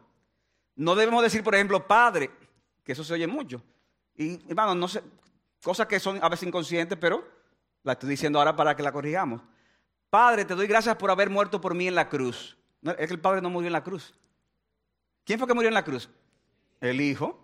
[0.74, 2.30] No debemos decir, por ejemplo, Padre,
[2.84, 3.62] que eso se oye mucho.
[4.14, 5.02] Y, hermano, no sé,
[5.62, 7.26] cosas que son a veces inconscientes, pero
[7.82, 9.42] la estoy diciendo ahora para que la corrijamos.
[10.08, 12.56] Padre, te doy gracias por haber muerto por mí en la cruz
[12.92, 14.14] es que el Padre no murió en la cruz.
[15.24, 16.08] ¿Quién fue que murió en la cruz?
[16.80, 17.42] El Hijo.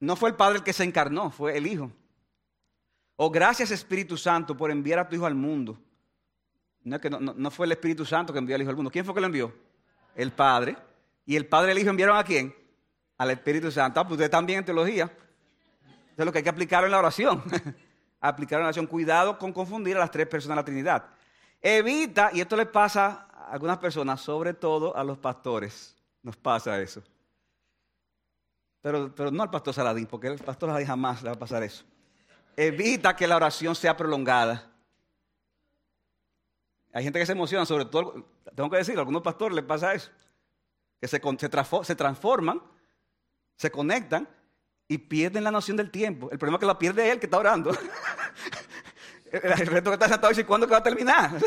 [0.00, 1.90] No fue el Padre el que se encarnó, fue el Hijo.
[3.22, 5.78] O oh, gracias Espíritu Santo por enviar a tu Hijo al mundo.
[6.82, 8.90] No, que no, fue el Espíritu Santo que envió al Hijo al mundo.
[8.90, 9.54] ¿Quién fue que lo envió?
[10.16, 10.76] El Padre.
[11.24, 12.52] ¿Y el Padre y el Hijo enviaron a quién?
[13.18, 14.00] Al Espíritu Santo.
[14.00, 15.04] Ah, pues ustedes también en teología.
[15.04, 17.44] Eso es lo que hay que aplicar en la oración.
[18.20, 18.88] aplicar en la oración.
[18.88, 21.04] Cuidado con confundir a las tres personas de la Trinidad.
[21.60, 26.80] Evita, y esto le pasa a algunas personas, sobre todo a los pastores, nos pasa
[26.80, 27.04] eso.
[28.80, 31.62] Pero, pero no al pastor Saladín, porque el pastor Saladín jamás le va a pasar
[31.62, 31.84] eso.
[32.56, 34.70] Evita que la oración sea prolongada.
[36.92, 39.94] Hay gente que se emociona, sobre todo, tengo que decirlo, a algunos pastores les pasa
[39.94, 40.10] eso.
[41.00, 41.20] Que se,
[41.82, 42.62] se transforman,
[43.56, 44.28] se conectan
[44.86, 46.30] y pierden la noción del tiempo.
[46.30, 47.70] El problema es que la pierde él que está orando.
[49.32, 51.30] El reto que está sentado y ¿cuándo va a terminar?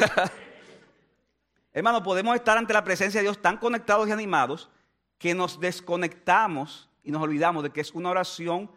[1.71, 4.71] Hermano, podemos estar ante la presencia de Dios tan conectados y animados
[5.19, 8.71] que nos desconectamos y nos olvidamos de que es una oración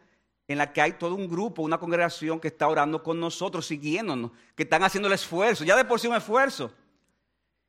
[0.48, 4.32] en la que hay todo un grupo, una congregación que está orando con nosotros, siguiéndonos,
[4.56, 6.72] que están haciendo el esfuerzo, ya de por sí un esfuerzo.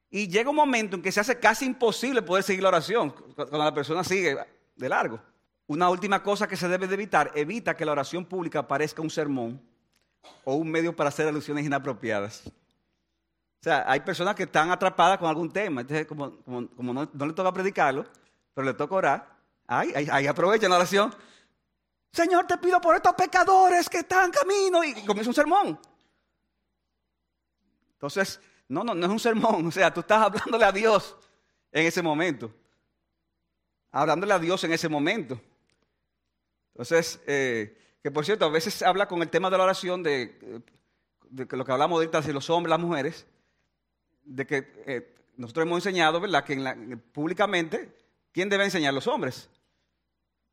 [0.10, 3.58] Y llega un momento en que se hace casi imposible poder seguir la oración cuando
[3.58, 4.38] la persona sigue
[4.76, 5.20] de largo.
[5.68, 9.10] Una última cosa que se debe de evitar, evita que la oración pública parezca un
[9.10, 9.62] sermón
[10.44, 12.44] o un medio para hacer alusiones inapropiadas.
[12.48, 17.52] O sea, hay personas que están atrapadas con algún tema, entonces como, no, le toca
[17.52, 18.06] predicarlo,
[18.54, 19.36] pero le toca orar,
[19.68, 21.14] ahí, ahí, aprovechan la oración.
[22.12, 25.80] Señor, te pido por estos pecadores que están en camino y, comienza un sermón.
[27.94, 31.16] Entonces, no, no, no es un sermón, o sea, tú estás hablándole a Dios
[31.72, 32.54] en ese momento.
[33.92, 35.40] Hablándole a Dios en ese momento.
[36.74, 40.64] Entonces, eh, que por cierto, a veces habla con el tema de la oración, de,
[41.30, 43.28] lo que hablamos ahorita de los hombres, las mujeres,
[44.24, 47.96] de que eh, nosotros hemos enseñado, ¿verdad?, que públicamente,
[48.32, 48.94] ¿quién debe enseñar?
[48.94, 49.50] Los hombres.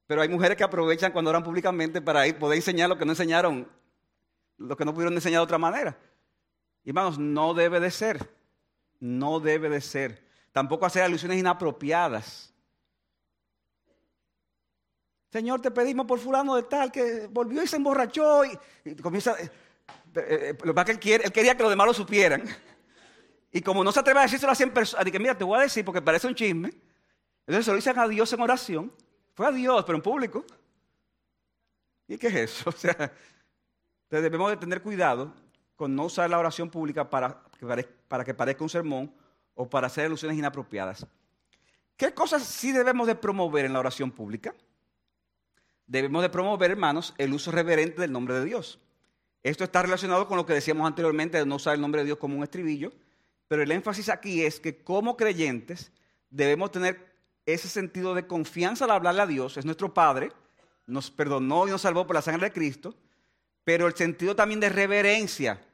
[0.06, 3.68] Pero hay mujeres que aprovechan cuando oran públicamente para poder enseñar lo que no enseñaron,
[4.56, 5.98] lo que no pudieron enseñar de otra manera.
[6.84, 8.30] Hermanos, no debe de ser.
[9.00, 10.24] No debe de ser.
[10.52, 12.54] Tampoco hacer alusiones inapropiadas.
[15.30, 19.34] Señor, te pedimos por fulano de tal que volvió y se emborrachó y, comienza...
[19.40, 19.50] Eh,
[20.18, 22.42] eh, lo que él, quiere, él quería que los demás lo supieran.
[23.52, 25.62] Y como no se atreve a decírselo a 100 personas, dije, mira, te voy a
[25.62, 26.72] decir porque parece un chisme.
[27.40, 28.92] Entonces se lo dicen a Dios en oración.
[29.36, 30.44] Fue a Dios, pero en público.
[32.08, 32.70] ¿Y qué es eso?
[34.08, 35.32] O sea, debemos de tener cuidado
[35.76, 37.42] con no usar la oración pública para
[38.24, 39.12] que parezca un sermón
[39.54, 41.06] o para hacer alusiones inapropiadas.
[41.96, 44.54] ¿Qué cosas sí debemos de promover en la oración pública?
[45.86, 48.80] debemos de promover, hermanos, el uso reverente del nombre de Dios.
[49.42, 52.18] Esto está relacionado con lo que decíamos anteriormente de no usar el nombre de Dios
[52.18, 52.92] como un estribillo,
[53.48, 55.92] pero el énfasis aquí es que como creyentes
[56.30, 57.15] debemos tener
[57.46, 60.32] ese sentido de confianza al hablarle a Dios, es nuestro Padre,
[60.86, 62.94] nos perdonó y nos salvó por la sangre de Cristo,
[63.64, 65.64] pero el sentido también de reverencia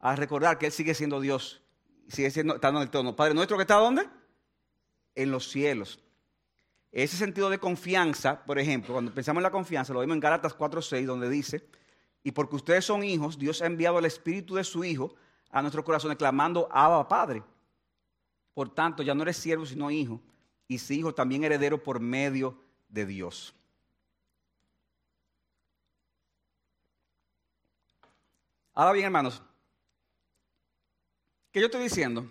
[0.00, 1.62] a recordar que Él sigue siendo Dios,
[2.08, 3.14] sigue siendo, estando en el trono.
[3.14, 4.08] Padre nuestro que está ¿dónde?
[5.14, 6.02] En los cielos.
[6.92, 10.56] Ese sentido de confianza, por ejemplo, cuando pensamos en la confianza, lo vemos en Gálatas
[10.56, 11.68] 4.6, donde dice,
[12.22, 15.14] y porque ustedes son hijos, Dios ha enviado el Espíritu de su Hijo
[15.50, 17.42] a nuestros corazones, clamando, Abba Padre.
[18.54, 20.20] Por tanto, ya no eres siervo, sino hijo,
[20.70, 22.56] y si hijo, también heredero por medio
[22.88, 23.52] de Dios.
[28.72, 29.42] Ahora bien, hermanos,
[31.50, 32.30] que yo estoy diciendo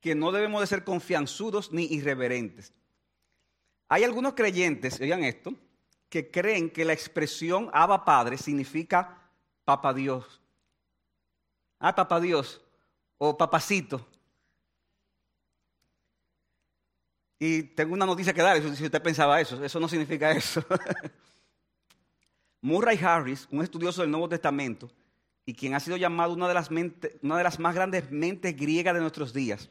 [0.00, 2.72] que no debemos de ser confianzudos ni irreverentes.
[3.88, 5.54] Hay algunos creyentes, oigan esto,
[6.08, 9.30] que creen que la expresión Abba Padre significa
[9.64, 10.42] Papa Dios.
[11.78, 12.60] Ah, Papa Dios
[13.16, 14.04] o Papacito.
[17.38, 20.64] Y tengo una noticia que dar, si usted pensaba eso, eso no significa eso.
[22.62, 24.90] Murray Harris, un estudioso del Nuevo Testamento,
[25.44, 28.94] y quien ha sido llamado una de las, una de las más grandes mentes griegas
[28.94, 29.70] de nuestros días,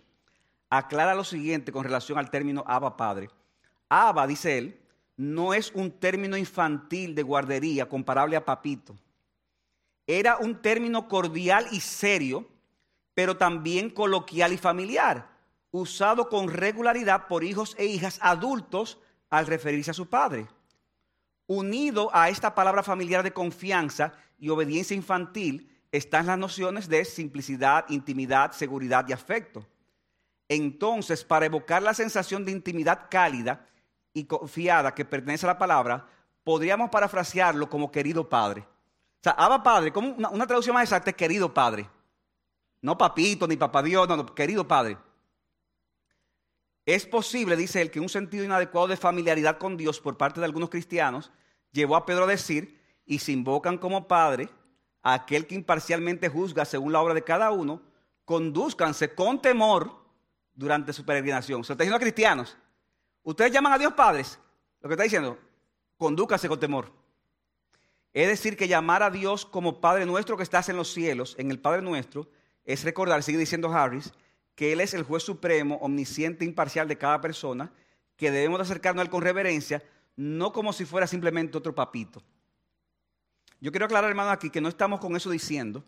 [0.69, 3.29] aclara lo siguiente con relación al término Abba Padre.
[3.89, 4.79] Abba, dice él,
[5.17, 8.95] no es un término infantil de guardería comparable a papito.
[10.07, 12.47] Era un término cordial y serio,
[13.13, 15.34] pero también coloquial y familiar,
[15.79, 20.47] usado con regularidad por hijos e hijas adultos al referirse a su padre.
[21.47, 27.85] Unido a esta palabra familiar de confianza y obediencia infantil están las nociones de simplicidad,
[27.89, 29.65] intimidad, seguridad y afecto.
[30.49, 33.67] Entonces, para evocar la sensación de intimidad cálida
[34.13, 36.07] y confiada que pertenece a la palabra,
[36.43, 38.65] podríamos parafrasearlo como querido padre
[39.25, 41.89] sea, Abba Padre, como una, traducción más exacta es querido Padre.
[42.81, 44.97] No papito ni papá Dios, no, querido Padre.
[46.85, 50.45] Es posible, dice él, que un sentido inadecuado de familiaridad con Dios por parte de
[50.45, 51.31] algunos cristianos
[51.71, 54.49] llevó a Pedro a decir, y se invocan como Padre
[55.01, 57.81] a aquel que imparcialmente juzga según la obra de cada uno,
[58.25, 60.03] conduzcanse con temor
[60.53, 61.63] durante su peregrinación.
[61.63, 62.57] Se está diciendo a cristianos,
[63.23, 64.39] ustedes llaman a Dios padres.
[64.81, 65.37] Lo que está diciendo,
[65.97, 66.91] condúcanse con temor.
[68.13, 71.51] Es decir, que llamar a Dios como Padre nuestro que estás en los cielos, en
[71.51, 72.27] el Padre nuestro,
[72.63, 74.13] es recordar, sigue diciendo Harris,
[74.55, 77.71] que Él es el juez supremo, omnisciente, imparcial de cada persona,
[78.15, 79.83] que debemos acercarnos a Él con reverencia,
[80.15, 82.23] no como si fuera simplemente otro papito.
[83.59, 85.83] Yo quiero aclarar, hermano, aquí que no estamos con eso diciendo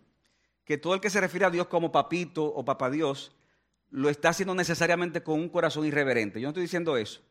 [0.66, 3.32] que todo el que se refiere a Dios como papito o papá Dios
[3.90, 6.42] lo está haciendo necesariamente con un corazón irreverente.
[6.42, 7.22] Yo no estoy diciendo eso.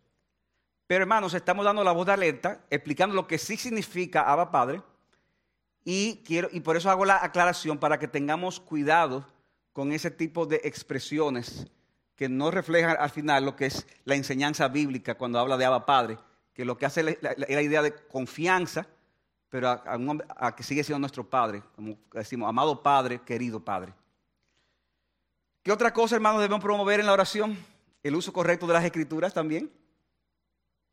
[0.87, 4.83] Pero hermanos, estamos dando la voz de alerta, explicando lo que sí significa Abba Padre.
[5.85, 9.27] Y, quiero, y por eso hago la aclaración para que tengamos cuidado
[9.77, 11.67] con ese tipo de expresiones
[12.15, 15.85] que no reflejan al final lo que es la enseñanza bíblica cuando habla de Abba
[15.85, 16.17] Padre,
[16.55, 18.87] que lo que hace es la, idea de confianza,
[19.51, 23.93] pero a, que sigue siendo nuestro Padre, como decimos, amado Padre, querido Padre.
[25.63, 27.59] ¿Qué otra cosa, hermanos, debemos promover en la oración?
[28.03, 29.71] El uso correcto de las escrituras también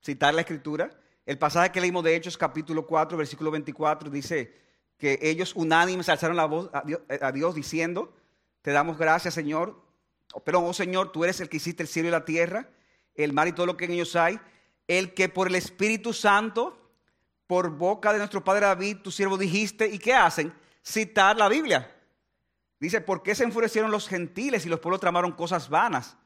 [0.03, 0.89] citar la escritura.
[1.25, 4.53] El pasaje que leímos de Hechos capítulo 4, versículo 24 dice
[4.97, 8.13] que ellos unánimes alzaron la voz a Dios, diciendo,
[8.63, 9.79] te damos gracias Señor,
[10.43, 12.69] pero oh Señor, tú eres el que hiciste el cielo y la tierra,
[13.13, 14.39] el mar y todo lo que en ellos hay,
[14.87, 16.75] el que por el Espíritu Santo,
[17.45, 20.51] por boca de nuestro Padre David, tu siervo dijiste, ¿y qué hacen?
[20.83, 21.95] Citar la Biblia.
[22.79, 26.17] Dice, ¿por qué se enfurecieron los gentiles y los pueblos tramaron cosas vanas?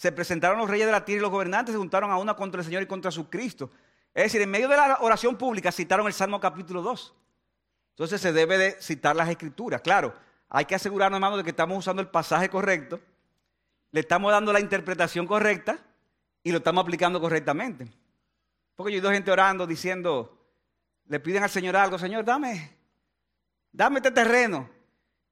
[0.00, 2.62] se presentaron los reyes de la tierra y los gobernantes se juntaron a una contra
[2.62, 3.70] el Señor y contra su Cristo.
[4.14, 7.14] Es decir, en medio de la oración pública citaron el Salmo capítulo 2.
[7.90, 9.82] Entonces se debe de citar las escrituras.
[9.82, 10.14] Claro,
[10.50, 13.00] hay que asegurarnos, hermanos, de que estamos usando el pasaje correcto,
[13.92, 15.78] le estamos dando la interpretación correcta
[16.42, 17.88] y lo estamos aplicando correctamente.
[18.74, 20.36] Porque yo he oído gente orando diciendo,
[21.06, 22.76] le piden al Señor algo, Señor, dame,
[23.70, 24.68] dame este terreno.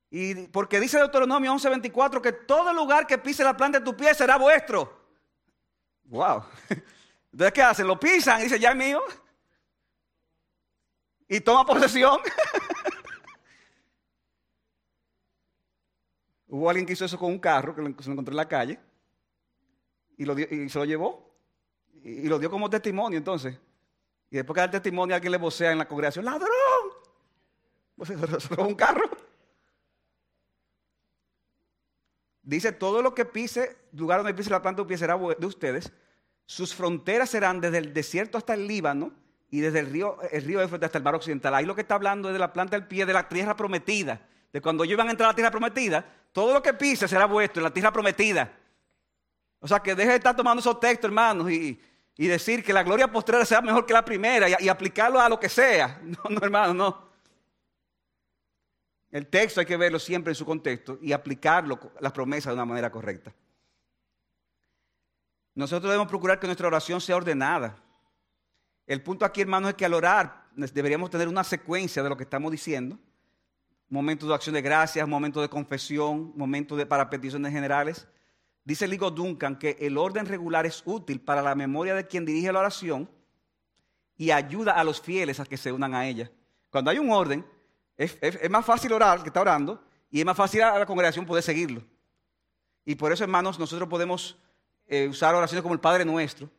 [0.08, 4.14] Y porque dice Deuteronomio 11:24 que todo lugar que pise la planta de tu pie
[4.14, 4.98] será vuestro.
[6.04, 6.44] Wow.
[7.32, 7.86] Entonces, ¿qué hacen?
[7.86, 9.02] Lo pisan y dicen, ya es mío.
[11.28, 12.20] Y toma posesión.
[16.48, 18.80] Hubo alguien que hizo eso con un carro que se lo encontró en la calle
[20.16, 21.30] y, se lo llevó
[22.02, 23.58] y, lo dio como testimonio entonces.
[24.30, 26.48] Y después que da el testimonio, alguien le vocea en la congregación, ladrón.
[28.40, 29.08] Se robó un carro.
[32.42, 35.92] Dice, todo lo que pise, lugar donde pise la planta de pie será de ustedes.
[36.46, 39.12] Sus fronteras serán desde el desierto hasta el Líbano
[39.50, 41.54] y desde el río, el río hasta el mar occidental.
[41.54, 44.26] Ahí lo que está hablando es de la planta del pie de la tierra prometida.
[44.52, 47.26] De cuando ellos iban a entrar a la tierra prometida, todo lo que pise será
[47.26, 48.52] vuestro en la tierra prometida.
[49.60, 51.80] O sea, que deje de estar tomando esos textos, hermanos, y,
[52.16, 55.38] decir que la gloria postrera sea mejor que la primera y, y aplicarlo a lo
[55.38, 56.00] que sea.
[56.04, 57.08] No, no, hermano, no.
[59.10, 62.64] El texto hay que verlo siempre en su contexto y aplicarlo, las promesas, de una
[62.64, 63.32] manera correcta.
[65.54, 67.76] Nosotros debemos procurar que nuestra oración sea ordenada.
[68.86, 72.24] El punto aquí, hermanos, es que al orar deberíamos tener una secuencia de lo que
[72.24, 72.98] estamos diciendo.
[73.88, 78.06] Momentos de acción de gracias, momentos de confesión, momentos de, para peticiones generales.
[78.64, 82.52] Dice Ligo Duncan que el orden regular es útil para la memoria de quien dirige
[82.52, 83.08] la oración
[84.18, 86.30] y ayuda a los fieles a que se unan a ella.
[86.70, 87.46] Cuando hay un orden,
[87.96, 88.18] es,
[88.50, 91.82] más fácil orar que está orando y es más fácil a la congregación poder seguirlo.
[92.84, 94.38] Y por eso, hermanos, nosotros podemos
[94.86, 96.50] eh, usar oraciones como el Padre Nuestro,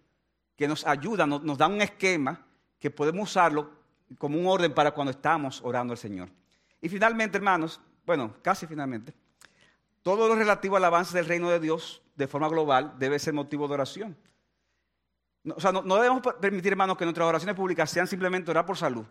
[0.55, 2.45] que nos ayuda, nos, dan un esquema
[2.77, 3.71] que podemos usarlo
[4.17, 6.29] como un orden para cuando estamos orando al Señor.
[6.81, 9.13] Y finalmente, hermanos, bueno, casi finalmente,
[10.01, 13.67] todo lo relativo al avance del reino de Dios de forma global debe ser motivo
[13.67, 14.17] de oración.
[15.55, 18.77] o sea, no, no, debemos permitir, hermanos, que nuestras oraciones públicas sean simplemente orar por
[18.77, 19.05] salud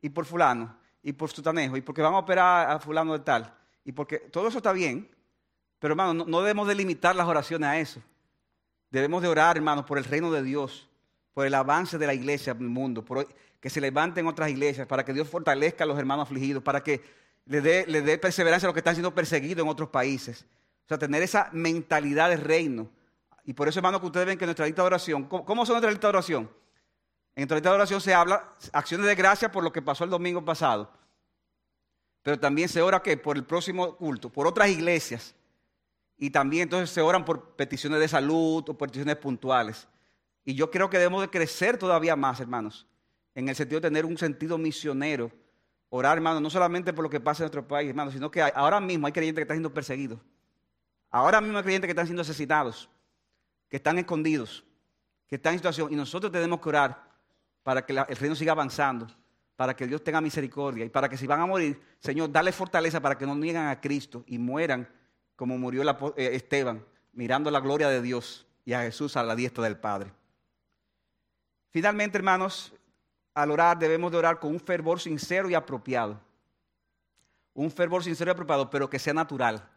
[0.00, 3.54] y por fulano y por sutanejo y porque van a operar a fulano de tal
[3.84, 5.08] y porque todo eso está bien,
[5.78, 8.00] pero hermano, no, debemos delimitar las oraciones a eso.
[8.90, 10.88] Debemos de orar, hermanos, por el reino de Dios,
[11.34, 13.28] por el avance de la iglesia en el mundo, por
[13.60, 17.02] que se levanten otras iglesias, para que Dios fortalezca a los hermanos afligidos, para que
[17.46, 20.46] le dé, perseverancia a los que están siendo perseguidos en otros países.
[20.84, 22.90] O sea, tener esa mentalidad de reino.
[23.44, 25.90] Y por eso, hermanos, que ustedes ven que nuestra lista de oración, ¿cómo, son nuestra
[25.90, 26.50] lista de oración?
[27.36, 30.92] En la oración se habla acciones de gracia por lo que pasó el domingo pasado.
[32.22, 35.34] Pero también se ora que por el próximo culto, por otras iglesias.
[36.16, 39.88] Y también entonces se oran por peticiones de salud o peticiones puntuales.
[40.44, 42.86] Y yo creo que debemos de crecer todavía más, hermanos,
[43.34, 45.30] en el sentido de tener un sentido misionero.
[45.88, 48.80] Orar, hermanos, no solamente por lo que pasa en nuestro país, hermanos, sino que ahora
[48.80, 50.18] mismo hay creyentes que están siendo perseguidos.
[51.10, 52.90] Ahora mismo hay creyentes que están siendo asesinados,
[53.68, 54.64] que están escondidos,
[55.28, 55.92] que están en situación.
[55.92, 57.14] Y nosotros tenemos que orar
[57.62, 59.06] para que el reino siga avanzando,
[59.56, 63.00] para que Dios tenga misericordia y para que si van a morir, Señor, dale fortaleza
[63.00, 64.88] para que no niegan a Cristo y mueran
[65.36, 65.82] como murió
[66.16, 70.12] eh, Esteban, mirando la gloria de Dios y a Jesús a la diestra del Padre.
[71.74, 72.72] Finalmente, hermanos,
[73.34, 76.20] al orar debemos de orar con un fervor sincero y apropiado.
[77.52, 79.68] Un fervor sincero y apropiado, pero que sea natural.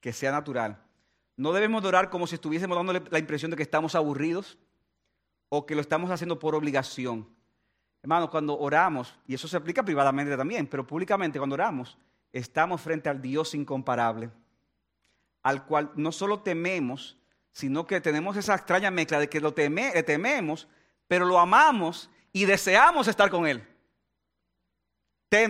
[0.00, 0.76] Que sea natural.
[1.36, 4.58] No debemos de orar como si estuviésemos dándole la impresión de que estamos aburridos
[5.50, 7.28] o que lo estamos haciendo por obligación.
[8.02, 11.96] Hermanos, cuando oramos, y eso se aplica privadamente también, pero públicamente cuando oramos,
[12.32, 14.30] estamos frente al Dios incomparable,
[15.44, 17.16] al cual no solo tememos,
[17.56, 20.68] sino que tenemos esa extraña mezcla de que lo le tememos,
[21.08, 23.66] pero lo amamos y deseamos estar con Él.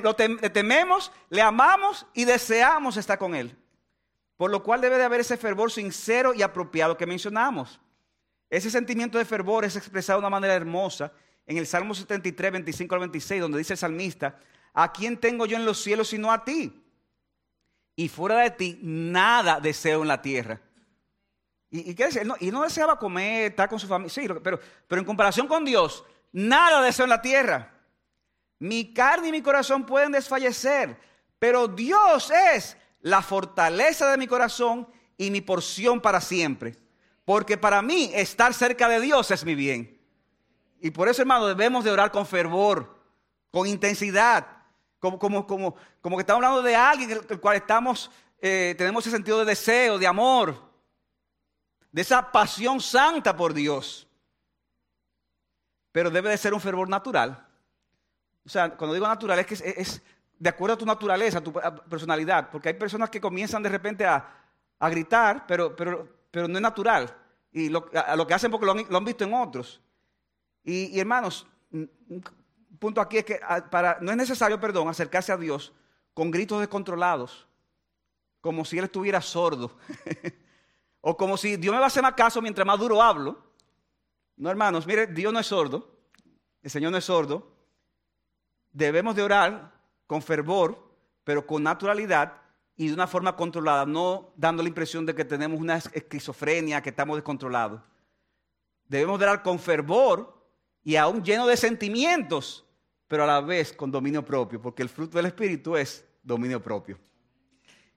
[0.04, 3.56] lo le tememos, le amamos y deseamos estar con Él.
[4.36, 7.80] Por lo cual debe de haber ese fervor sincero y apropiado que mencionamos.
[8.50, 11.12] Ese sentimiento de fervor es expresado de una manera hermosa
[11.44, 14.38] en el Salmo 73, 25 al 26, donde dice el salmista,
[14.74, 16.84] ¿a quién tengo yo en los cielos sino a ti?
[17.96, 20.60] Y fuera de ti nada deseo en la tierra.
[21.70, 22.22] ¿Y, qué decía?
[22.40, 26.04] y no deseaba comer, estar con su familia, sí, pero, pero en comparación con Dios,
[26.32, 27.72] nada deseo en la tierra.
[28.58, 30.96] Mi carne y mi corazón pueden desfallecer,
[31.38, 34.88] pero Dios es la fortaleza de mi corazón
[35.18, 36.76] y mi porción para siempre.
[37.24, 40.00] Porque para mí estar cerca de Dios es mi bien.
[40.80, 42.96] Y por eso, hermano, debemos de orar con fervor,
[43.50, 44.46] con intensidad,
[44.98, 48.10] como, como, como, como que estamos hablando de alguien el cual estamos,
[48.40, 50.65] eh, tenemos ese sentido de deseo, de amor,
[51.96, 54.06] de esa pasión santa por Dios.
[55.92, 57.48] Pero debe de ser un fervor natural.
[58.44, 60.02] O sea, cuando digo natural es que es,
[60.38, 61.54] de acuerdo a tu naturaleza, a tu
[61.88, 64.28] personalidad, porque hay personas que comienzan de repente a,
[64.78, 67.16] a gritar, pero, pero pero no es natural.
[67.50, 69.80] Y lo, lo que hacen porque lo han, visto en otros.
[70.62, 72.22] Y, hermanos, un
[72.78, 73.40] punto aquí es que
[73.70, 75.72] para, no es necesario, perdón, acercarse a Dios
[76.12, 77.48] con gritos descontrolados,
[78.42, 79.78] como si Él estuviera sordo,
[81.08, 83.38] o como si Dios me va a hacer más caso mientras más duro hablo.
[84.36, 85.88] No, hermanos, mire, Dios no es sordo,
[86.60, 87.48] el Señor no es sordo.
[88.72, 89.72] Debemos de orar
[90.08, 90.76] con fervor,
[91.22, 92.42] pero con naturalidad,
[92.74, 96.90] y de una forma controlada, no dando la impresión de que tenemos una esquizofrenia, que
[96.90, 97.80] estamos descontrolados.
[98.88, 100.44] Debemos dar con fervor
[100.82, 102.66] y aún lleno de sentimientos,
[103.06, 106.98] pero a la vez con dominio propio, porque el fruto del Espíritu es dominio propio.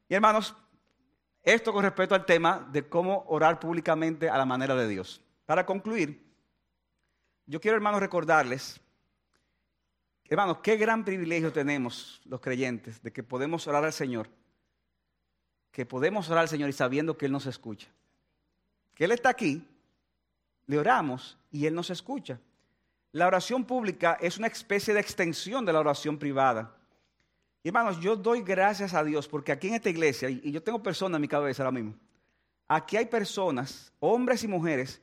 [0.08, 0.56] Y hermanos,
[1.44, 5.22] esto con respecto al tema de cómo orar públicamente a la manera de Dios.
[5.46, 6.24] Para concluir,
[7.46, 8.82] yo quiero, hermanos, recordarles
[10.30, 14.30] Hermanos, qué gran privilegio tenemos los creyentes de que podemos orar al Señor.
[15.72, 17.88] Que podemos orar al Señor y sabiendo que Él nos escucha.
[18.94, 19.68] Que Él está aquí,
[20.68, 22.40] le oramos y Él nos escucha.
[23.12, 26.76] La oración pública es una especie de extensión de la oración privada.
[27.64, 31.18] Hermanos, yo doy gracias a Dios porque aquí en esta iglesia, y yo tengo personas
[31.18, 31.96] en mi cabeza ahora mismo,
[32.68, 35.02] aquí hay personas, hombres y mujeres,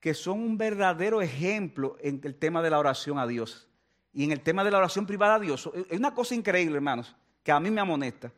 [0.00, 3.68] que son un verdadero ejemplo en el tema de la oración a Dios
[4.12, 5.70] y en el tema de la oración privada a Dios.
[5.88, 8.32] Es una cosa increíble, hermanos, que a mí me amonesta.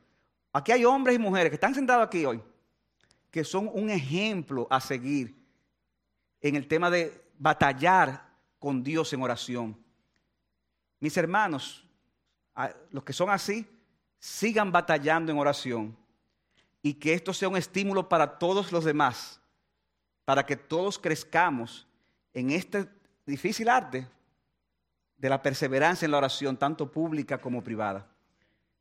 [0.53, 2.41] Aquí hay hombres y mujeres que están sentados aquí hoy,
[3.31, 5.35] que son un ejemplo a seguir
[6.43, 9.77] en el tema de batallar con Dios en oración.
[11.01, 11.84] Mis hermanos,
[12.91, 13.67] los que son así,
[14.19, 15.97] sigan batallando en oración
[16.83, 19.41] y que esto sea un estímulo para todos los demás,
[20.25, 21.87] para que todos crezcamos
[22.33, 22.89] en este
[23.27, 24.07] difícil arte
[25.17, 28.07] de la perseverancia en la oración, tanto pública como privada.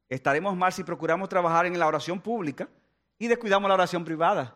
[0.10, 2.68] Estaremos mal si procuramos trabajar en la oración pública
[3.18, 4.56] y descuidamos la oración privada.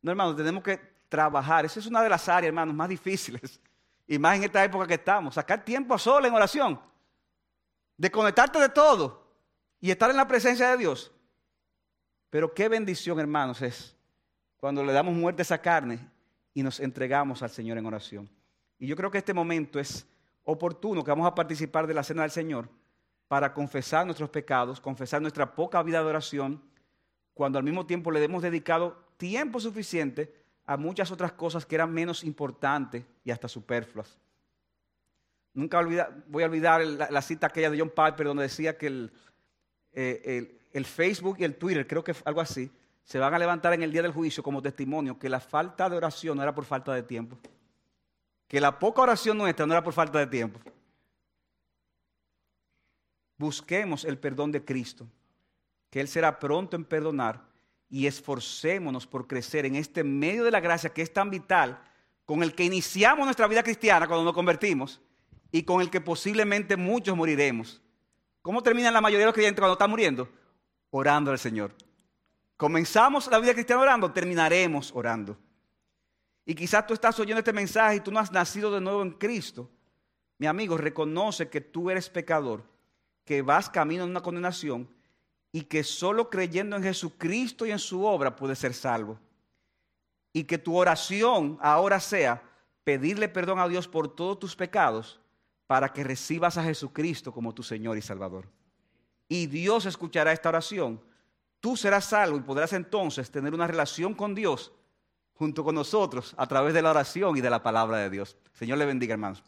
[0.00, 1.64] No, hermanos, tenemos que trabajar.
[1.64, 3.60] Esa es una de las áreas, hermanos, más difíciles
[4.06, 6.80] y más en esta época que estamos, sacar tiempo a sola en oración,
[7.96, 9.24] desconectarte de todo
[9.80, 11.12] y estar en la presencia de Dios.
[12.30, 13.94] Pero qué bendición, hermanos, es
[14.56, 16.08] cuando le damos muerte a esa carne
[16.52, 18.28] y nos entregamos al Señor en oración.
[18.78, 20.06] Y yo creo que este momento es
[20.44, 22.68] oportuno que vamos a participar de la cena del Señor
[23.28, 26.62] para confesar nuestros pecados, confesar nuestra poca vida de oración,
[27.32, 30.34] cuando al mismo tiempo le hemos dedicado tiempo suficiente
[30.66, 34.18] a muchas otras cosas que eran menos importantes y hasta superfluas.
[35.54, 35.80] Nunca
[36.26, 39.08] voy a olvidar la, cita aquella de John Piper donde decía que
[39.92, 42.68] eh, el, Facebook y el Twitter, creo que algo así,
[43.04, 45.96] se van a levantar en el día del juicio como testimonio que la falta de
[45.96, 47.38] oración no era por falta de tiempo.
[48.48, 50.58] Que la poca oración nuestra no era por falta de tiempo.
[53.38, 55.06] Busquemos el perdón de Cristo,
[55.88, 57.40] que Él será pronto en perdonar
[57.88, 61.80] y esforcémonos por crecer en este medio de la gracia que es tan vital,
[62.24, 65.00] con el que iniciamos nuestra vida cristiana cuando nos convertimos
[65.54, 67.80] y con el que posiblemente muchos moriremos.
[68.42, 70.28] ¿Cómo termina la mayoría de los creyentes cuando están muriendo?
[70.90, 71.72] Orando al Señor.
[72.56, 75.38] Comenzamos la vida cristiana orando, terminaremos orando.
[76.44, 79.12] Y quizás tú estás oyendo este mensaje y tú no has nacido de nuevo en
[79.12, 79.70] Cristo.
[80.38, 82.64] Mi amigo, reconoce que tú eres pecador,
[83.24, 84.88] que vas camino a una condenación
[85.52, 89.20] y que solo creyendo en Jesucristo y en su obra puedes ser salvo.
[90.32, 92.42] Y que tu oración ahora sea
[92.82, 95.20] pedirle perdón a Dios por todos tus pecados
[95.66, 98.48] para que recibas a Jesucristo como tu Señor y Salvador.
[99.28, 101.02] Y Dios escuchará esta oración.
[101.60, 104.72] Tú serás salvo y podrás entonces tener una relación con Dios
[105.34, 108.36] junto con nosotros a través de la oración y de la palabra de Dios.
[108.52, 109.42] Señor le bendiga, hermanos.